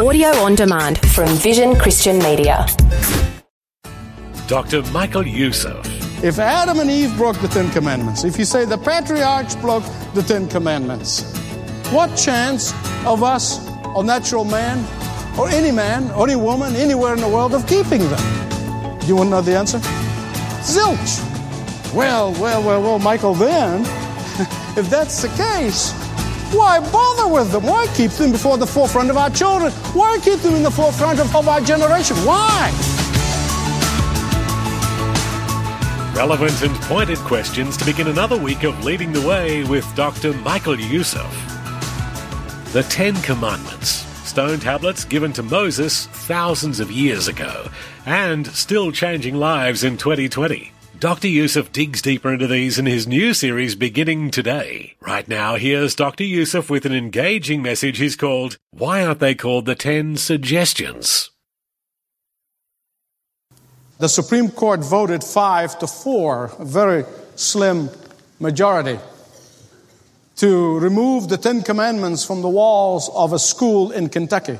Audio 0.00 0.28
on 0.28 0.54
demand 0.54 0.96
from 1.10 1.28
Vision 1.28 1.76
Christian 1.76 2.20
Media. 2.20 2.66
Dr. 4.46 4.80
Michael 4.92 5.26
Youssef. 5.26 5.84
If 6.24 6.38
Adam 6.38 6.80
and 6.80 6.90
Eve 6.90 7.14
broke 7.18 7.38
the 7.40 7.48
Ten 7.48 7.70
Commandments, 7.70 8.24
if 8.24 8.38
you 8.38 8.46
say 8.46 8.64
the 8.64 8.78
patriarchs 8.78 9.56
broke 9.56 9.84
the 10.14 10.22
Ten 10.22 10.48
Commandments, 10.48 11.22
what 11.92 12.16
chance 12.16 12.72
of 13.04 13.22
us, 13.22 13.60
or 13.94 14.02
natural 14.02 14.46
man, 14.46 14.78
or 15.38 15.50
any 15.50 15.70
man, 15.70 16.10
or 16.12 16.26
any 16.26 16.36
woman, 16.36 16.74
anywhere 16.76 17.12
in 17.12 17.20
the 17.20 17.28
world 17.28 17.52
of 17.52 17.66
keeping 17.66 18.00
them? 18.00 18.98
Do 19.00 19.06
you 19.06 19.16
want 19.16 19.26
to 19.26 19.30
know 19.32 19.42
the 19.42 19.54
answer? 19.54 19.80
Zilch. 20.64 21.20
Well, 21.92 22.32
well, 22.40 22.62
well, 22.62 22.80
well, 22.80 22.98
Michael, 22.98 23.34
then, 23.34 23.80
if 24.78 24.88
that's 24.88 25.20
the 25.20 25.28
case, 25.36 25.92
why 26.52 26.80
bother 26.90 27.28
with 27.32 27.52
them? 27.52 27.64
Why 27.64 27.86
keep 27.94 28.10
them 28.12 28.32
before 28.32 28.58
the 28.58 28.66
forefront 28.66 29.10
of 29.10 29.16
our 29.16 29.30
children? 29.30 29.72
Why 29.94 30.18
keep 30.22 30.40
them 30.40 30.54
in 30.54 30.62
the 30.62 30.70
forefront 30.70 31.20
of, 31.20 31.34
of 31.34 31.48
our 31.48 31.60
generation? 31.60 32.16
Why? 32.18 32.70
Relevant 36.14 36.62
and 36.62 36.74
pointed 36.82 37.18
questions 37.18 37.76
to 37.78 37.84
begin 37.84 38.08
another 38.08 38.36
week 38.36 38.64
of 38.64 38.84
Leading 38.84 39.12
the 39.12 39.26
Way 39.26 39.64
with 39.64 39.86
Dr. 39.94 40.32
Michael 40.34 40.78
Youssef. 40.78 41.24
The 42.72 42.82
Ten 42.90 43.14
Commandments, 43.22 43.88
stone 44.28 44.60
tablets 44.60 45.04
given 45.04 45.32
to 45.32 45.42
Moses 45.42 46.06
thousands 46.06 46.78
of 46.78 46.90
years 46.90 47.26
ago, 47.26 47.68
and 48.06 48.46
still 48.48 48.92
changing 48.92 49.34
lives 49.36 49.82
in 49.82 49.96
2020. 49.96 50.72
Dr. 50.98 51.28
Youssef 51.28 51.72
digs 51.72 52.02
deeper 52.02 52.32
into 52.32 52.46
these 52.46 52.78
in 52.78 52.84
his 52.84 53.06
new 53.06 53.32
series 53.32 53.74
beginning 53.74 54.30
today. 54.30 54.96
Right 55.00 55.26
now, 55.26 55.56
here's 55.56 55.94
Dr. 55.94 56.24
Youssef 56.24 56.68
with 56.68 56.84
an 56.84 56.92
engaging 56.92 57.62
message 57.62 57.98
he's 57.98 58.16
called, 58.16 58.58
Why 58.70 59.04
Aren't 59.04 59.20
They 59.20 59.34
Called 59.34 59.64
the 59.64 59.74
Ten 59.74 60.16
Suggestions? 60.16 61.30
The 63.98 64.08
Supreme 64.08 64.50
Court 64.50 64.80
voted 64.80 65.24
five 65.24 65.78
to 65.78 65.86
four, 65.86 66.52
a 66.58 66.64
very 66.64 67.04
slim 67.36 67.88
majority, 68.38 68.98
to 70.36 70.78
remove 70.78 71.28
the 71.28 71.38
Ten 71.38 71.62
Commandments 71.62 72.24
from 72.24 72.42
the 72.42 72.48
walls 72.48 73.10
of 73.14 73.32
a 73.32 73.38
school 73.38 73.90
in 73.90 74.08
Kentucky. 74.08 74.58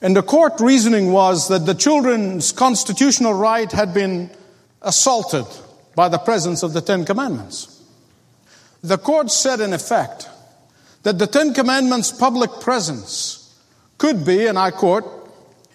And 0.00 0.16
the 0.16 0.22
court 0.22 0.60
reasoning 0.60 1.12
was 1.12 1.48
that 1.48 1.64
the 1.64 1.74
children's 1.74 2.50
constitutional 2.52 3.34
right 3.34 3.70
had 3.70 3.94
been 3.94 4.30
assaulted 4.82 5.46
by 5.94 6.08
the 6.08 6.18
presence 6.18 6.62
of 6.62 6.72
the 6.72 6.80
Ten 6.80 7.04
Commandments. 7.04 7.82
The 8.82 8.98
court 8.98 9.30
said, 9.30 9.60
in 9.60 9.72
effect, 9.72 10.28
that 11.02 11.18
the 11.18 11.26
Ten 11.26 11.54
Commandments' 11.54 12.10
public 12.10 12.50
presence 12.60 13.54
could 13.98 14.24
be, 14.24 14.46
and 14.46 14.58
I 14.58 14.70
quote, 14.70 15.04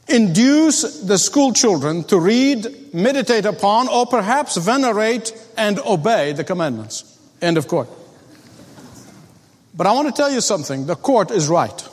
induce 0.08 1.02
the 1.02 1.18
school 1.18 1.54
children 1.54 2.04
to 2.06 2.20
read, 2.20 2.94
meditate 2.94 3.46
upon, 3.46 3.88
or 3.88 4.06
perhaps 4.06 4.58
venerate 4.58 5.34
and 5.58 5.80
obey 5.80 6.34
the 6.34 6.44
commandments. 6.44 7.18
End 7.42 7.58
of 7.58 7.68
quote. 7.68 7.90
But 9.74 9.86
I 9.88 9.92
want 9.92 10.08
to 10.08 10.14
tell 10.14 10.32
you 10.32 10.42
something. 10.42 10.88
The 10.88 10.96
court 10.96 11.32
is 11.32 11.48
right. 11.48 11.88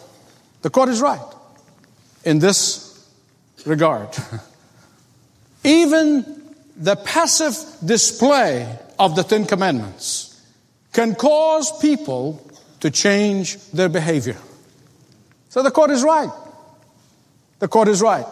The 0.62 0.70
court 0.70 0.88
is 0.88 1.00
right 1.00 1.20
in 2.24 2.38
this 2.38 3.06
regard. 3.66 4.08
Even 5.64 6.43
the 6.76 6.96
passive 6.96 7.56
display 7.84 8.78
of 8.98 9.16
the 9.16 9.22
Ten 9.22 9.46
Commandments 9.46 10.40
can 10.92 11.14
cause 11.14 11.76
people 11.78 12.50
to 12.80 12.90
change 12.90 13.58
their 13.70 13.88
behavior. 13.88 14.36
So 15.48 15.62
the 15.62 15.70
court 15.70 15.90
is 15.90 16.02
right. 16.02 16.30
The 17.60 17.68
court 17.68 17.88
is 17.88 18.02
right. 18.02 18.26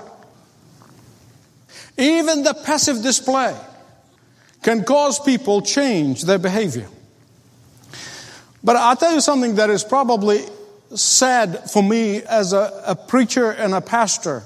Even 1.97 2.43
the 2.43 2.55
passive 2.55 3.03
display 3.03 3.57
can 4.63 4.85
cause 4.85 5.19
people 5.21 5.63
change 5.63 6.23
their 6.23 6.39
behavior. 6.39 6.89
But 8.65 8.77
I'll 8.77 8.97
tell 8.97 9.15
you 9.15 9.21
something 9.21 9.57
that 9.57 9.71
is 9.71 9.83
probably 9.85 10.45
sad 10.95 11.71
for 11.71 11.83
me 11.83 12.23
as 12.23 12.53
a, 12.53 12.83
a 12.87 12.95
preacher 12.95 13.51
and 13.51 13.75
a 13.75 13.81
pastor 13.81 14.43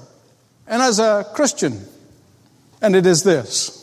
and 0.67 0.81
as 0.81 0.99
a 0.99 1.25
Christian. 1.33 1.85
And 2.81 2.95
it 2.95 3.05
is 3.05 3.23
this 3.23 3.76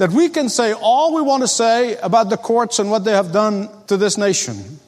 that 0.00 0.12
we 0.12 0.30
can 0.30 0.48
say 0.48 0.72
all 0.72 1.14
we 1.14 1.20
want 1.20 1.42
to 1.42 1.46
say 1.46 1.94
about 1.98 2.30
the 2.30 2.38
courts 2.38 2.78
and 2.78 2.90
what 2.90 3.04
they 3.04 3.12
have 3.12 3.32
done 3.32 3.68
to 3.86 3.98
this 3.98 4.16
nation, 4.16 4.80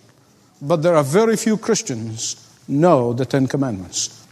but 0.63 0.77
there 0.77 0.97
are 0.97 1.05
very 1.05 1.37
few 1.37 1.59
Christians 1.59 2.37
know 2.67 3.13
the 3.13 3.27
Ten 3.27 3.47
Commandments. 3.47 4.27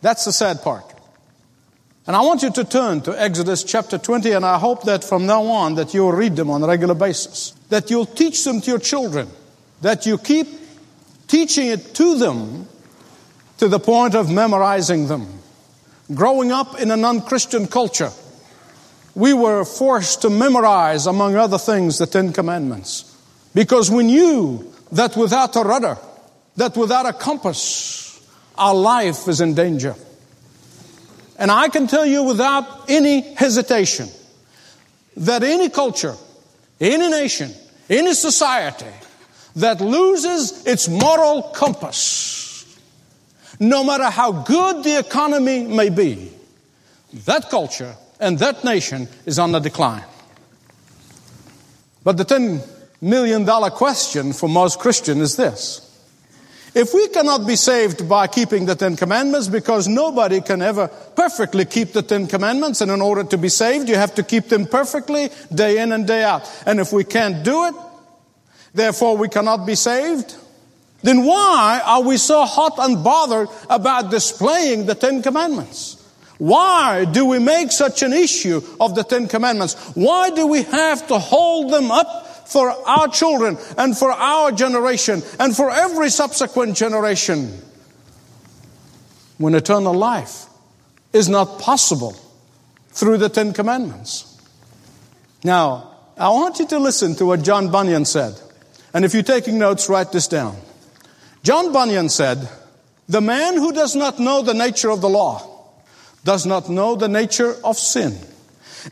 That's 0.00 0.24
the 0.24 0.32
sad 0.32 0.60
part. 0.60 0.84
And 2.04 2.16
I 2.16 2.20
want 2.22 2.42
you 2.42 2.50
to 2.50 2.64
turn 2.64 3.02
to 3.02 3.12
Exodus 3.12 3.62
chapter 3.62 3.96
20, 3.96 4.32
and 4.32 4.44
I 4.44 4.58
hope 4.58 4.82
that 4.86 5.04
from 5.04 5.24
now 5.24 5.44
on 5.44 5.76
that 5.76 5.94
you'll 5.94 6.10
read 6.10 6.34
them 6.34 6.50
on 6.50 6.64
a 6.64 6.66
regular 6.66 6.94
basis, 6.94 7.52
that 7.68 7.88
you'll 7.88 8.04
teach 8.04 8.42
them 8.42 8.60
to 8.60 8.70
your 8.70 8.80
children, 8.80 9.28
that 9.82 10.04
you 10.04 10.18
keep 10.18 10.48
teaching 11.28 11.68
it 11.68 11.94
to 11.94 12.18
them 12.18 12.66
to 13.58 13.68
the 13.68 13.78
point 13.78 14.16
of 14.16 14.32
memorizing 14.32 15.06
them. 15.06 15.28
Growing 16.12 16.50
up 16.50 16.80
in 16.80 16.90
a 16.90 16.96
non-Christian 16.96 17.68
culture, 17.68 18.10
we 19.14 19.34
were 19.34 19.64
forced 19.64 20.22
to 20.22 20.30
memorize, 20.30 21.06
among 21.06 21.36
other 21.36 21.58
things, 21.58 21.98
the 21.98 22.06
Ten 22.06 22.32
Commandments. 22.32 23.16
Because 23.54 23.90
we 23.90 24.04
knew 24.04 24.72
that 24.92 25.16
without 25.16 25.54
a 25.56 25.60
rudder, 25.60 25.98
that 26.56 26.76
without 26.76 27.06
a 27.06 27.12
compass, 27.12 28.26
our 28.56 28.74
life 28.74 29.28
is 29.28 29.40
in 29.40 29.54
danger. 29.54 29.94
And 31.38 31.50
I 31.50 31.68
can 31.68 31.86
tell 31.86 32.06
you 32.06 32.22
without 32.22 32.88
any 32.88 33.20
hesitation 33.34 34.08
that 35.16 35.42
any 35.42 35.68
culture, 35.68 36.14
any 36.80 37.08
nation, 37.10 37.50
any 37.90 38.14
society 38.14 38.86
that 39.56 39.80
loses 39.80 40.66
its 40.66 40.88
moral 40.88 41.42
compass, 41.54 42.78
no 43.60 43.84
matter 43.84 44.08
how 44.08 44.32
good 44.32 44.84
the 44.84 44.98
economy 44.98 45.64
may 45.64 45.90
be, 45.90 46.32
that 47.26 47.50
culture 47.50 47.94
and 48.22 48.38
that 48.38 48.64
nation 48.64 49.08
is 49.26 49.38
on 49.38 49.52
the 49.52 49.58
decline. 49.58 50.04
But 52.04 52.16
the 52.16 52.24
$10 52.24 52.66
million 53.02 53.44
question 53.72 54.32
for 54.32 54.48
most 54.48 54.78
Christians 54.78 55.20
is 55.20 55.36
this. 55.36 55.88
If 56.74 56.94
we 56.94 57.08
cannot 57.08 57.46
be 57.46 57.56
saved 57.56 58.08
by 58.08 58.28
keeping 58.28 58.64
the 58.64 58.74
Ten 58.74 58.96
Commandments, 58.96 59.48
because 59.48 59.88
nobody 59.88 60.40
can 60.40 60.62
ever 60.62 60.88
perfectly 60.88 61.66
keep 61.66 61.92
the 61.92 62.00
Ten 62.00 62.26
Commandments, 62.26 62.80
and 62.80 62.90
in 62.90 63.02
order 63.02 63.24
to 63.24 63.36
be 63.36 63.50
saved, 63.50 63.90
you 63.90 63.96
have 63.96 64.14
to 64.14 64.22
keep 64.22 64.48
them 64.48 64.64
perfectly 64.66 65.28
day 65.54 65.82
in 65.82 65.92
and 65.92 66.06
day 66.06 66.24
out. 66.24 66.50
And 66.64 66.80
if 66.80 66.90
we 66.90 67.04
can't 67.04 67.44
do 67.44 67.66
it, 67.66 67.74
therefore 68.72 69.18
we 69.18 69.28
cannot 69.28 69.66
be 69.66 69.74
saved, 69.74 70.34
then 71.02 71.26
why 71.26 71.82
are 71.84 72.02
we 72.02 72.16
so 72.16 72.46
hot 72.46 72.74
and 72.78 73.04
bothered 73.04 73.48
about 73.68 74.10
displaying 74.10 74.86
the 74.86 74.94
Ten 74.94 75.22
Commandments? 75.22 76.01
Why 76.42 77.04
do 77.04 77.26
we 77.26 77.38
make 77.38 77.70
such 77.70 78.02
an 78.02 78.12
issue 78.12 78.62
of 78.80 78.96
the 78.96 79.04
Ten 79.04 79.28
Commandments? 79.28 79.74
Why 79.94 80.30
do 80.30 80.44
we 80.48 80.64
have 80.64 81.06
to 81.06 81.16
hold 81.20 81.72
them 81.72 81.92
up 81.92 82.48
for 82.48 82.68
our 82.68 83.06
children 83.06 83.56
and 83.78 83.96
for 83.96 84.10
our 84.10 84.50
generation 84.50 85.22
and 85.38 85.54
for 85.54 85.70
every 85.70 86.10
subsequent 86.10 86.76
generation 86.76 87.62
when 89.38 89.54
eternal 89.54 89.94
life 89.94 90.46
is 91.12 91.28
not 91.28 91.60
possible 91.60 92.16
through 92.88 93.18
the 93.18 93.28
Ten 93.28 93.52
Commandments? 93.52 94.36
Now, 95.44 95.94
I 96.18 96.30
want 96.30 96.58
you 96.58 96.66
to 96.66 96.80
listen 96.80 97.14
to 97.18 97.26
what 97.26 97.42
John 97.42 97.70
Bunyan 97.70 98.04
said. 98.04 98.34
And 98.92 99.04
if 99.04 99.14
you're 99.14 99.22
taking 99.22 99.60
notes, 99.60 99.88
write 99.88 100.10
this 100.10 100.26
down. 100.26 100.56
John 101.44 101.72
Bunyan 101.72 102.08
said, 102.08 102.48
The 103.08 103.20
man 103.20 103.54
who 103.54 103.70
does 103.72 103.94
not 103.94 104.18
know 104.18 104.42
the 104.42 104.54
nature 104.54 104.90
of 104.90 105.00
the 105.00 105.08
law 105.08 105.51
does 106.24 106.46
not 106.46 106.68
know 106.68 106.96
the 106.96 107.08
nature 107.08 107.56
of 107.64 107.76
sin. 107.76 108.16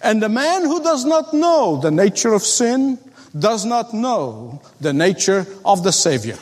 And 0.02 0.22
the 0.22 0.28
man 0.28 0.64
who 0.64 0.82
does 0.82 1.04
not 1.04 1.34
know 1.34 1.80
the 1.80 1.90
nature 1.90 2.32
of 2.32 2.42
sin 2.42 2.98
does 3.38 3.64
not 3.64 3.92
know 3.94 4.60
the 4.80 4.92
nature 4.92 5.46
of 5.64 5.82
the 5.82 5.92
Savior. 5.92 6.36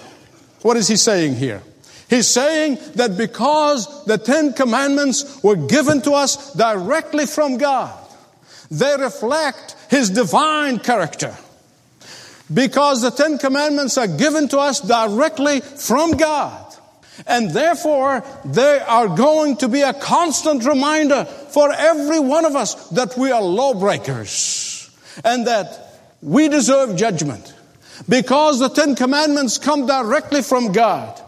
What 0.62 0.76
is 0.76 0.88
he 0.88 0.96
saying 0.96 1.36
here? 1.36 1.62
He's 2.08 2.28
saying 2.28 2.78
that 2.94 3.16
because 3.16 4.04
the 4.06 4.16
Ten 4.16 4.54
Commandments 4.54 5.42
were 5.42 5.56
given 5.56 6.00
to 6.02 6.12
us 6.12 6.54
directly 6.54 7.26
from 7.26 7.58
God, 7.58 7.94
they 8.70 8.96
reflect 8.98 9.76
His 9.90 10.10
divine 10.10 10.78
character. 10.78 11.36
Because 12.52 13.02
the 13.02 13.10
Ten 13.10 13.36
Commandments 13.36 13.98
are 13.98 14.06
given 14.06 14.48
to 14.48 14.58
us 14.58 14.80
directly 14.80 15.60
from 15.60 16.12
God, 16.12 16.67
and 17.26 17.50
therefore, 17.50 18.24
they 18.44 18.78
are 18.78 19.08
going 19.08 19.56
to 19.58 19.68
be 19.68 19.82
a 19.82 19.92
constant 19.92 20.64
reminder 20.64 21.24
for 21.24 21.72
every 21.72 22.20
one 22.20 22.44
of 22.44 22.54
us 22.56 22.88
that 22.90 23.16
we 23.16 23.30
are 23.30 23.42
lawbreakers 23.42 24.90
and 25.24 25.46
that 25.46 26.00
we 26.22 26.48
deserve 26.48 26.96
judgment. 26.96 27.54
Because 28.08 28.60
the 28.60 28.68
Ten 28.68 28.94
Commandments 28.94 29.58
come 29.58 29.86
directly 29.86 30.42
from 30.42 30.72
God, 30.72 31.20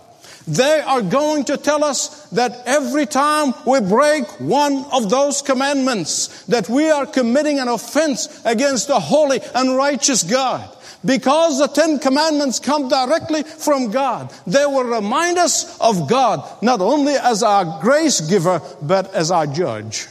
They 0.50 0.81
are 0.81 1.00
going 1.00 1.44
to 1.44 1.56
tell 1.56 1.85
us 1.85 2.26
that 2.31 2.62
every 2.67 3.06
time 3.06 3.55
we 3.64 3.81
break 3.81 4.25
one 4.41 4.85
of 4.91 5.08
those 5.08 5.43
commandments, 5.43 6.44
that 6.47 6.69
we 6.69 6.91
are 6.91 7.06
committing 7.06 7.61
an 7.61 7.69
offense 7.69 8.43
against 8.44 8.88
the 8.88 8.99
holy 8.99 9.41
and 9.55 9.76
righteous 9.76 10.25
God. 10.25 10.69
Because 11.05 11.61
the 11.61 11.69
Ten 11.69 12.00
Commandments 12.00 12.58
come 12.58 12.88
directly 12.88 13.44
from 13.44 13.93
God, 13.93 14.35
they 14.44 14.67
will 14.67 14.82
remind 14.82 15.38
us 15.38 15.79
of 15.79 16.08
God, 16.08 16.43
not 16.62 16.81
only 16.81 17.12
as 17.14 17.44
our 17.44 17.81
grace 17.81 18.20
giver, 18.20 18.61
but 18.82 19.14
as 19.14 19.31
our 19.31 19.47
judge. 19.47 20.08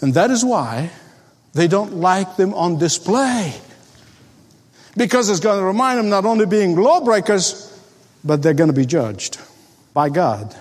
And 0.00 0.14
that 0.14 0.30
is 0.30 0.44
why 0.44 0.90
they 1.52 1.66
don't 1.66 1.94
like 1.94 2.36
them 2.36 2.54
on 2.54 2.78
display. 2.78 3.54
Because 4.96 5.28
it's 5.30 5.40
going 5.40 5.58
to 5.58 5.64
remind 5.64 5.98
them 5.98 6.10
not 6.10 6.24
only 6.24 6.46
being 6.46 6.76
lawbreakers, 6.76 7.67
but 8.24 8.42
they're 8.42 8.54
going 8.54 8.70
to 8.70 8.76
be 8.76 8.86
judged 8.86 9.38
by 9.94 10.08
God 10.08 10.54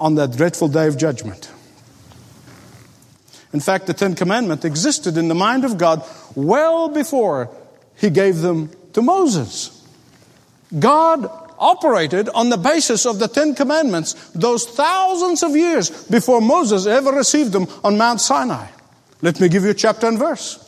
on 0.00 0.14
that 0.16 0.36
dreadful 0.36 0.68
day 0.68 0.86
of 0.86 0.96
judgment. 0.96 1.50
In 3.52 3.60
fact, 3.60 3.86
the 3.86 3.94
Ten 3.94 4.14
Commandments 4.14 4.64
existed 4.64 5.16
in 5.16 5.28
the 5.28 5.34
mind 5.34 5.64
of 5.64 5.78
God 5.78 6.04
well 6.34 6.88
before 6.88 7.50
He 7.96 8.10
gave 8.10 8.38
them 8.38 8.70
to 8.92 9.02
Moses. 9.02 9.74
God 10.78 11.30
operated 11.58 12.28
on 12.28 12.50
the 12.50 12.56
basis 12.56 13.06
of 13.06 13.18
the 13.18 13.28
Ten 13.28 13.54
Commandments 13.54 14.14
those 14.30 14.66
thousands 14.66 15.42
of 15.42 15.56
years 15.56 15.90
before 16.06 16.40
Moses 16.40 16.86
ever 16.86 17.10
received 17.10 17.52
them 17.52 17.66
on 17.82 17.96
Mount 17.96 18.20
Sinai. 18.20 18.66
Let 19.22 19.40
me 19.40 19.48
give 19.48 19.64
you 19.64 19.70
a 19.70 19.74
chapter 19.74 20.06
and 20.06 20.18
verse. 20.18 20.64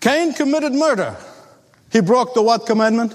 Cain 0.00 0.32
committed 0.32 0.72
murder. 0.72 1.16
He 1.92 2.00
broke 2.00 2.34
the 2.34 2.42
what 2.42 2.64
commandment? 2.64 3.14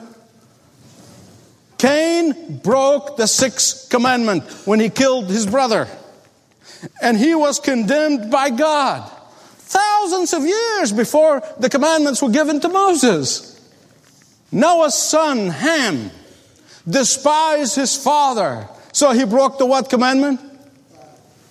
Cain 1.85 2.57
broke 2.63 3.15
the 3.15 3.27
sixth 3.27 3.91
commandment 3.91 4.43
when 4.65 4.79
he 4.79 4.89
killed 4.89 5.29
his 5.29 5.45
brother. 5.45 5.87
And 6.99 7.15
he 7.15 7.35
was 7.35 7.59
condemned 7.59 8.31
by 8.31 8.49
God 8.49 9.07
thousands 9.57 10.33
of 10.33 10.43
years 10.43 10.91
before 10.91 11.43
the 11.59 11.69
commandments 11.69 12.23
were 12.23 12.31
given 12.31 12.59
to 12.61 12.69
Moses. 12.69 13.51
Noah's 14.51 14.95
son, 14.95 15.49
Ham, 15.49 16.09
despised 16.89 17.75
his 17.75 17.95
father. 17.95 18.67
So 18.91 19.11
he 19.11 19.23
broke 19.23 19.59
the 19.59 19.67
what 19.67 19.87
commandment? 19.87 20.39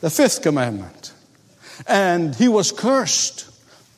The 0.00 0.10
fifth 0.10 0.42
commandment. 0.42 1.12
And 1.86 2.34
he 2.34 2.48
was 2.48 2.72
cursed 2.72 3.42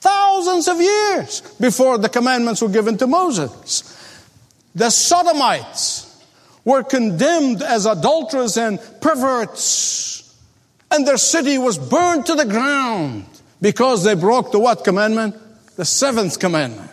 thousands 0.01 0.69
of 0.69 0.83
years 0.83 1.41
before 1.59 1.97
the 1.97 2.11
commandments 2.11 2.61
were 2.61 2.69
given 2.69 2.99
to 2.99 3.07
Moses. 3.07 3.85
The 4.75 4.91
Sodomites 4.91 6.06
were 6.67 6.83
condemned 6.83 7.63
as 7.63 7.87
adulterers 7.87 8.59
and 8.59 8.79
perverts, 9.01 10.35
and 10.91 11.07
their 11.07 11.17
city 11.17 11.57
was 11.57 11.79
burned 11.79 12.27
to 12.27 12.35
the 12.35 12.45
ground 12.45 13.25
because 13.63 14.05
they 14.05 14.15
broke 14.15 14.53
the 14.53 14.59
what 14.59 14.85
commandment? 14.85 15.35
The 15.77 15.85
seventh 15.85 16.39
commandment. 16.39 16.91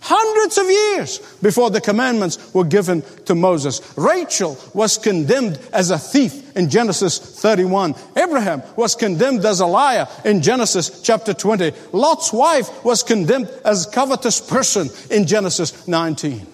Hundreds 0.00 0.58
of 0.58 0.66
years 0.66 1.18
before 1.40 1.70
the 1.70 1.80
commandments 1.80 2.52
were 2.52 2.64
given 2.64 3.02
to 3.24 3.34
Moses. 3.34 3.80
Rachel 3.96 4.58
was 4.74 4.98
condemned 4.98 5.58
as 5.72 5.90
a 5.90 5.98
thief 5.98 6.54
in 6.56 6.68
Genesis 6.68 7.18
31. 7.18 7.94
Abraham 8.16 8.62
was 8.76 8.94
condemned 8.94 9.44
as 9.46 9.60
a 9.60 9.66
liar 9.66 10.06
in 10.24 10.42
Genesis 10.42 11.00
chapter 11.02 11.32
20. 11.32 11.72
Lot's 11.92 12.34
wife 12.34 12.84
was 12.84 13.02
condemned 13.02 13.48
as 13.64 13.86
a 13.86 13.90
covetous 13.90 14.40
person 14.40 14.88
in 15.10 15.26
Genesis 15.26 15.88
19. 15.88 16.46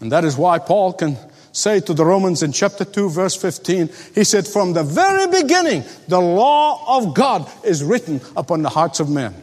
And 0.00 0.12
that 0.12 0.24
is 0.24 0.36
why 0.36 0.58
Paul 0.58 0.92
can 0.92 1.16
say 1.52 1.80
to 1.80 1.94
the 1.94 2.04
Romans 2.04 2.42
in 2.42 2.52
chapter 2.52 2.84
2, 2.84 3.10
verse 3.10 3.36
15, 3.36 3.90
he 4.14 4.24
said, 4.24 4.46
From 4.46 4.72
the 4.72 4.82
very 4.82 5.26
beginning, 5.26 5.84
the 6.08 6.20
law 6.20 6.98
of 6.98 7.14
God 7.14 7.50
is 7.64 7.84
written 7.84 8.20
upon 8.36 8.62
the 8.62 8.70
hearts 8.70 9.00
of 9.00 9.08
men. 9.10 9.34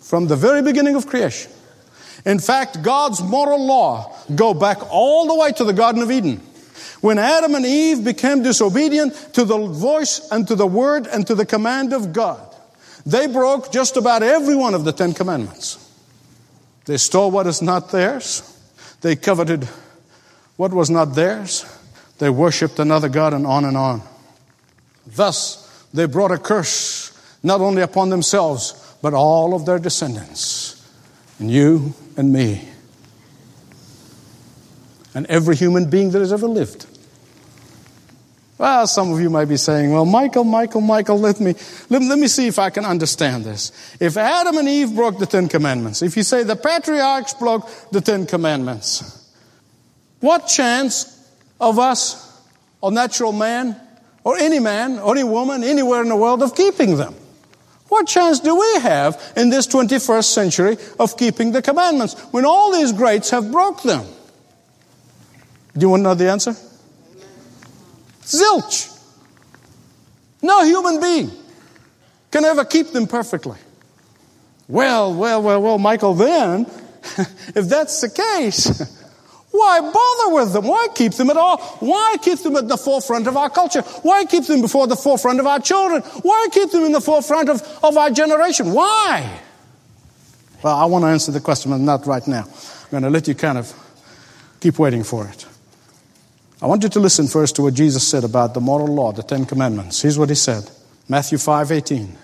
From 0.00 0.28
the 0.28 0.36
very 0.36 0.62
beginning 0.62 0.94
of 0.94 1.06
creation. 1.06 1.50
In 2.24 2.38
fact, 2.38 2.82
God's 2.82 3.22
moral 3.22 3.64
law 3.66 4.14
go 4.34 4.54
back 4.54 4.78
all 4.90 5.26
the 5.26 5.34
way 5.34 5.52
to 5.52 5.64
the 5.64 5.72
Garden 5.72 6.02
of 6.02 6.10
Eden. 6.10 6.40
When 7.00 7.18
Adam 7.18 7.56
and 7.56 7.66
Eve 7.66 8.04
became 8.04 8.42
disobedient 8.42 9.14
to 9.34 9.44
the 9.44 9.58
voice 9.58 10.28
and 10.30 10.46
to 10.46 10.54
the 10.54 10.66
word 10.66 11.08
and 11.08 11.26
to 11.26 11.34
the 11.34 11.46
command 11.46 11.92
of 11.92 12.12
God, 12.12 12.40
they 13.04 13.26
broke 13.26 13.72
just 13.72 13.96
about 13.96 14.22
every 14.22 14.54
one 14.54 14.74
of 14.74 14.84
the 14.84 14.92
Ten 14.92 15.12
Commandments. 15.12 15.78
They 16.84 16.96
stole 16.96 17.30
what 17.30 17.48
is 17.48 17.60
not 17.60 17.90
theirs. 17.90 18.48
They 19.00 19.16
coveted 19.16 19.68
what 20.56 20.72
was 20.72 20.90
not 20.90 21.14
theirs. 21.14 21.64
They 22.18 22.30
worshiped 22.30 22.78
another 22.78 23.08
God 23.08 23.34
and 23.34 23.46
on 23.46 23.64
and 23.64 23.76
on. 23.76 24.02
Thus, 25.06 25.86
they 25.92 26.06
brought 26.06 26.30
a 26.30 26.38
curse 26.38 27.10
not 27.42 27.60
only 27.60 27.82
upon 27.82 28.10
themselves, 28.10 28.78
but 29.02 29.14
all 29.14 29.54
of 29.54 29.66
their 29.66 29.78
descendants, 29.78 30.88
and 31.38 31.50
you 31.50 31.92
and 32.16 32.32
me, 32.32 32.68
and 35.14 35.26
every 35.26 35.56
human 35.56 35.90
being 35.90 36.10
that 36.10 36.20
has 36.20 36.32
ever 36.32 36.46
lived. 36.46 36.86
Well, 38.58 38.86
some 38.86 39.12
of 39.12 39.20
you 39.20 39.28
might 39.28 39.46
be 39.46 39.56
saying, 39.56 39.92
well, 39.92 40.04
Michael, 40.04 40.44
Michael, 40.44 40.82
Michael, 40.82 41.18
let 41.18 41.40
me, 41.40 41.54
let, 41.90 42.00
let, 42.00 42.16
me 42.16 42.28
see 42.28 42.46
if 42.46 42.60
I 42.60 42.70
can 42.70 42.84
understand 42.84 43.44
this. 43.44 43.72
If 43.98 44.16
Adam 44.16 44.56
and 44.56 44.68
Eve 44.68 44.94
broke 44.94 45.18
the 45.18 45.26
Ten 45.26 45.48
Commandments, 45.48 46.00
if 46.00 46.16
you 46.16 46.22
say 46.22 46.44
the 46.44 46.54
patriarchs 46.54 47.34
broke 47.34 47.68
the 47.90 48.00
Ten 48.00 48.24
Commandments, 48.24 49.21
what 50.22 50.46
chance 50.46 51.20
of 51.60 51.80
us, 51.80 52.40
a 52.80 52.90
natural 52.90 53.32
man, 53.32 53.76
or 54.22 54.38
any 54.38 54.60
man, 54.60 55.00
or 55.00 55.16
any 55.16 55.24
woman, 55.24 55.64
anywhere 55.64 56.00
in 56.00 56.08
the 56.08 56.16
world 56.16 56.42
of 56.42 56.54
keeping 56.54 56.96
them? 56.96 57.14
What 57.88 58.06
chance 58.06 58.38
do 58.38 58.58
we 58.58 58.80
have 58.80 59.20
in 59.36 59.50
this 59.50 59.66
21st 59.66 60.24
century 60.24 60.76
of 60.98 61.16
keeping 61.16 61.50
the 61.50 61.60
commandments 61.60 62.14
when 62.30 62.44
all 62.44 62.72
these 62.72 62.92
greats 62.92 63.30
have 63.30 63.50
broke 63.50 63.82
them? 63.82 64.06
Do 65.74 65.80
you 65.80 65.90
want 65.90 66.00
to 66.00 66.04
know 66.04 66.14
the 66.14 66.30
answer? 66.30 66.54
Zilch. 68.22 68.88
No 70.40 70.64
human 70.64 71.00
being 71.00 71.32
can 72.30 72.44
ever 72.44 72.64
keep 72.64 72.92
them 72.92 73.08
perfectly. 73.08 73.58
Well, 74.68 75.14
well, 75.14 75.42
well, 75.42 75.60
well, 75.60 75.78
Michael, 75.78 76.14
then, 76.14 76.62
if 77.56 77.68
that's 77.68 78.00
the 78.00 78.08
case, 78.08 79.01
why 79.52 79.80
bother 79.80 80.34
with 80.34 80.54
them? 80.54 80.66
Why 80.66 80.88
keep 80.94 81.12
them 81.12 81.28
at 81.28 81.36
all? 81.36 81.58
Why 81.80 82.16
keep 82.22 82.38
them 82.38 82.56
at 82.56 82.68
the 82.68 82.78
forefront 82.78 83.26
of 83.26 83.36
our 83.36 83.50
culture? 83.50 83.82
Why 84.02 84.24
keep 84.24 84.46
them 84.46 84.62
before 84.62 84.86
the 84.86 84.96
forefront 84.96 85.40
of 85.40 85.46
our 85.46 85.60
children? 85.60 86.00
Why 86.22 86.48
keep 86.50 86.70
them 86.70 86.84
in 86.84 86.92
the 86.92 87.02
forefront 87.02 87.50
of, 87.50 87.60
of 87.82 87.96
our 87.98 88.10
generation? 88.10 88.72
Why? 88.72 89.40
Well, 90.62 90.74
I 90.74 90.86
want 90.86 91.04
to 91.04 91.08
answer 91.08 91.32
the 91.32 91.40
question, 91.40 91.70
but 91.70 91.78
not 91.78 92.06
right 92.06 92.26
now. 92.26 92.44
I'm 92.44 92.90
going 92.90 93.02
to 93.02 93.10
let 93.10 93.28
you 93.28 93.34
kind 93.34 93.58
of 93.58 93.70
keep 94.58 94.78
waiting 94.78 95.04
for 95.04 95.26
it. 95.28 95.46
I 96.62 96.66
want 96.66 96.82
you 96.82 96.88
to 96.88 97.00
listen 97.00 97.26
first 97.26 97.56
to 97.56 97.62
what 97.62 97.74
Jesus 97.74 98.08
said 98.08 98.24
about 98.24 98.54
the 98.54 98.60
moral 98.60 98.86
law, 98.86 99.12
the 99.12 99.22
Ten 99.22 99.44
Commandments. 99.44 100.00
Here's 100.00 100.18
what 100.18 100.30
he 100.30 100.34
said 100.34 100.70
Matthew 101.08 101.36
5 101.36 101.72
18. 101.72 102.16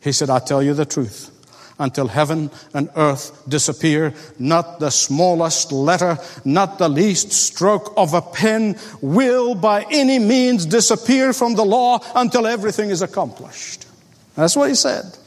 He 0.00 0.12
said, 0.12 0.30
I 0.30 0.38
tell 0.38 0.62
you 0.62 0.74
the 0.74 0.84
truth 0.84 1.30
until 1.78 2.08
heaven 2.08 2.50
and 2.74 2.88
earth 2.96 3.42
disappear. 3.48 4.14
Not 4.38 4.80
the 4.80 4.90
smallest 4.90 5.72
letter, 5.72 6.18
not 6.44 6.78
the 6.78 6.88
least 6.88 7.32
stroke 7.32 7.92
of 7.96 8.14
a 8.14 8.22
pen 8.22 8.78
will 9.00 9.54
by 9.54 9.86
any 9.90 10.18
means 10.18 10.66
disappear 10.66 11.32
from 11.32 11.54
the 11.54 11.64
law 11.64 12.00
until 12.14 12.46
everything 12.46 12.90
is 12.90 13.02
accomplished. 13.02 13.86
That's 14.34 14.56
what 14.56 14.68
he 14.68 14.74
said. 14.74 15.18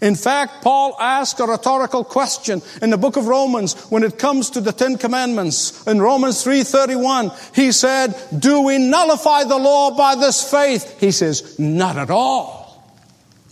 In 0.00 0.14
fact, 0.14 0.62
Paul 0.62 0.96
asked 0.98 1.38
a 1.40 1.44
rhetorical 1.44 2.02
question 2.02 2.62
in 2.80 2.90
the 2.90 2.96
book 2.96 3.16
of 3.16 3.26
Romans 3.26 3.74
when 3.90 4.02
it 4.04 4.18
comes 4.18 4.48
to 4.50 4.60
the 4.60 4.72
10 4.72 4.96
commandments. 4.96 5.86
In 5.86 6.00
Romans 6.00 6.42
3:31, 6.42 7.30
he 7.54 7.72
said, 7.72 8.14
"Do 8.38 8.62
we 8.62 8.78
nullify 8.78 9.44
the 9.44 9.58
law 9.58 9.90
by 9.90 10.14
this 10.14 10.42
faith?" 10.42 10.94
He 10.98 11.10
says, 11.10 11.58
"Not 11.58 11.98
at 11.98 12.10
all. 12.10 12.82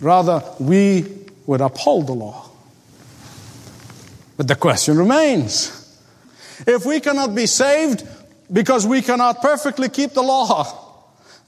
Rather, 0.01 0.43
we 0.59 1.05
would 1.51 1.61
uphold 1.61 2.07
the 2.07 2.13
law. 2.13 2.49
But 4.37 4.47
the 4.47 4.55
question 4.55 4.97
remains 4.97 5.77
if 6.65 6.87
we 6.87 7.01
cannot 7.01 7.35
be 7.35 7.47
saved 7.47 8.07
because 8.53 8.87
we 8.87 9.03
cannot 9.03 9.43
perfectly 9.43 9.89
keep 9.89 10.13
the 10.13 10.23
law, 10.23 10.63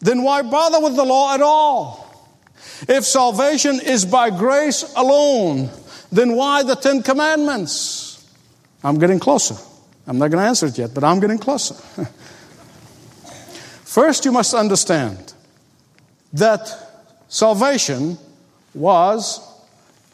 then 0.01 0.25
why 0.25 0.43
bother 0.43 0.81
with 0.81 0.97
the 0.97 1.05
law 1.05 1.33
at 1.33 1.41
all? 1.41 2.05
If 2.89 3.05
salvation 3.05 3.79
is 3.79 4.05
by 4.05 4.31
grace 4.31 4.93
alone, 4.97 5.71
then 6.11 6.35
why 6.35 6.65
the 6.65 6.75
Ten 6.75 7.05
Commandments? 7.05 8.29
I'm 8.83 8.99
getting 8.99 9.21
closer. 9.21 9.55
I'm 10.05 10.19
not 10.19 10.33
going 10.33 10.43
to 10.43 10.49
answer 10.49 10.67
it 10.67 10.77
yet, 10.79 10.93
but 10.93 11.05
I'm 11.05 11.21
getting 11.21 11.39
closer. 11.39 11.75
First, 13.85 14.25
you 14.25 14.33
must 14.33 14.53
understand 14.53 15.33
that 16.33 16.77
salvation 17.29 18.19
was 18.75 19.52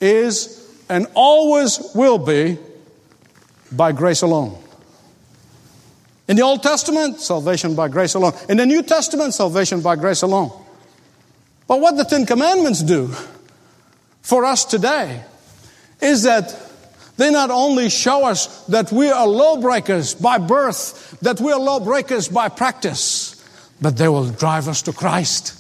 is 0.01 0.67
and 0.89 1.07
always 1.15 1.81
will 1.95 2.19
be 2.19 2.59
by 3.73 3.93
grace 3.93 4.23
alone. 4.23 4.59
In 6.29 6.37
the 6.37 6.43
Old 6.43 6.63
Testament, 6.63 7.21
salvation 7.21 7.75
by 7.75 7.89
grace 7.89 8.15
alone. 8.15 8.35
In 8.49 8.59
the 8.59 8.67
New 8.67 8.83
Testament, 8.83 9.35
salvation 9.35 9.81
by 9.81 9.97
grace 9.97 10.23
alone. 10.23 10.51
But 11.67 11.81
what 11.81 11.97
the 11.97 12.05
Ten 12.05 12.27
Commandments 12.27 12.83
do 12.83 13.11
for 14.23 14.45
us 14.45 14.65
today 14.65 15.23
is 16.01 16.23
that 16.23 16.55
they 17.17 17.31
not 17.31 17.51
only 17.51 17.91
show 17.91 18.25
us 18.25 18.65
that 18.67 18.93
we 18.93 19.11
are 19.11 19.27
lawbreakers 19.27 20.15
by 20.15 20.39
birth, 20.39 21.19
that 21.21 21.41
we 21.41 21.51
are 21.51 21.59
lawbreakers 21.59 22.29
by 22.29 22.49
practice, 22.49 23.35
but 23.81 23.97
they 23.97 24.09
will 24.09 24.29
drive 24.29 24.69
us 24.69 24.83
to 24.83 24.93
Christ. 24.93 25.58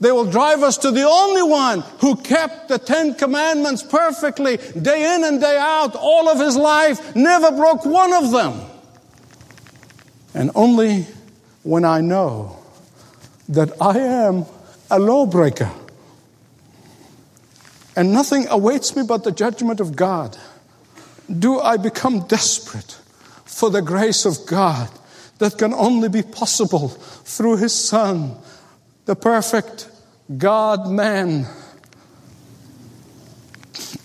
They 0.00 0.12
will 0.12 0.24
drive 0.24 0.62
us 0.62 0.78
to 0.78 0.90
the 0.90 1.04
only 1.04 1.42
one 1.42 1.80
who 2.00 2.16
kept 2.16 2.68
the 2.68 2.78
Ten 2.78 3.14
Commandments 3.14 3.82
perfectly, 3.82 4.56
day 4.56 5.14
in 5.14 5.24
and 5.24 5.40
day 5.40 5.58
out, 5.58 5.94
all 5.94 6.28
of 6.28 6.38
his 6.38 6.56
life, 6.56 7.14
never 7.14 7.52
broke 7.52 7.84
one 7.84 8.14
of 8.14 8.30
them. 8.32 8.62
And 10.32 10.50
only 10.54 11.06
when 11.62 11.84
I 11.84 12.00
know 12.00 12.58
that 13.50 13.70
I 13.80 13.98
am 13.98 14.46
a 14.90 14.98
lawbreaker. 14.98 15.70
And 17.94 18.14
nothing 18.14 18.46
awaits 18.48 18.96
me 18.96 19.02
but 19.02 19.24
the 19.24 19.32
judgment 19.32 19.80
of 19.80 19.96
God, 19.96 20.38
do 21.38 21.60
I 21.60 21.76
become 21.76 22.26
desperate 22.26 22.98
for 23.44 23.68
the 23.68 23.82
grace 23.82 24.24
of 24.24 24.46
God 24.46 24.88
that 25.38 25.58
can 25.58 25.74
only 25.74 26.08
be 26.08 26.22
possible 26.22 26.88
through 26.88 27.58
His 27.58 27.74
Son, 27.74 28.36
the 29.04 29.16
perfect 29.16 29.89
God 30.36 30.88
man 30.88 31.46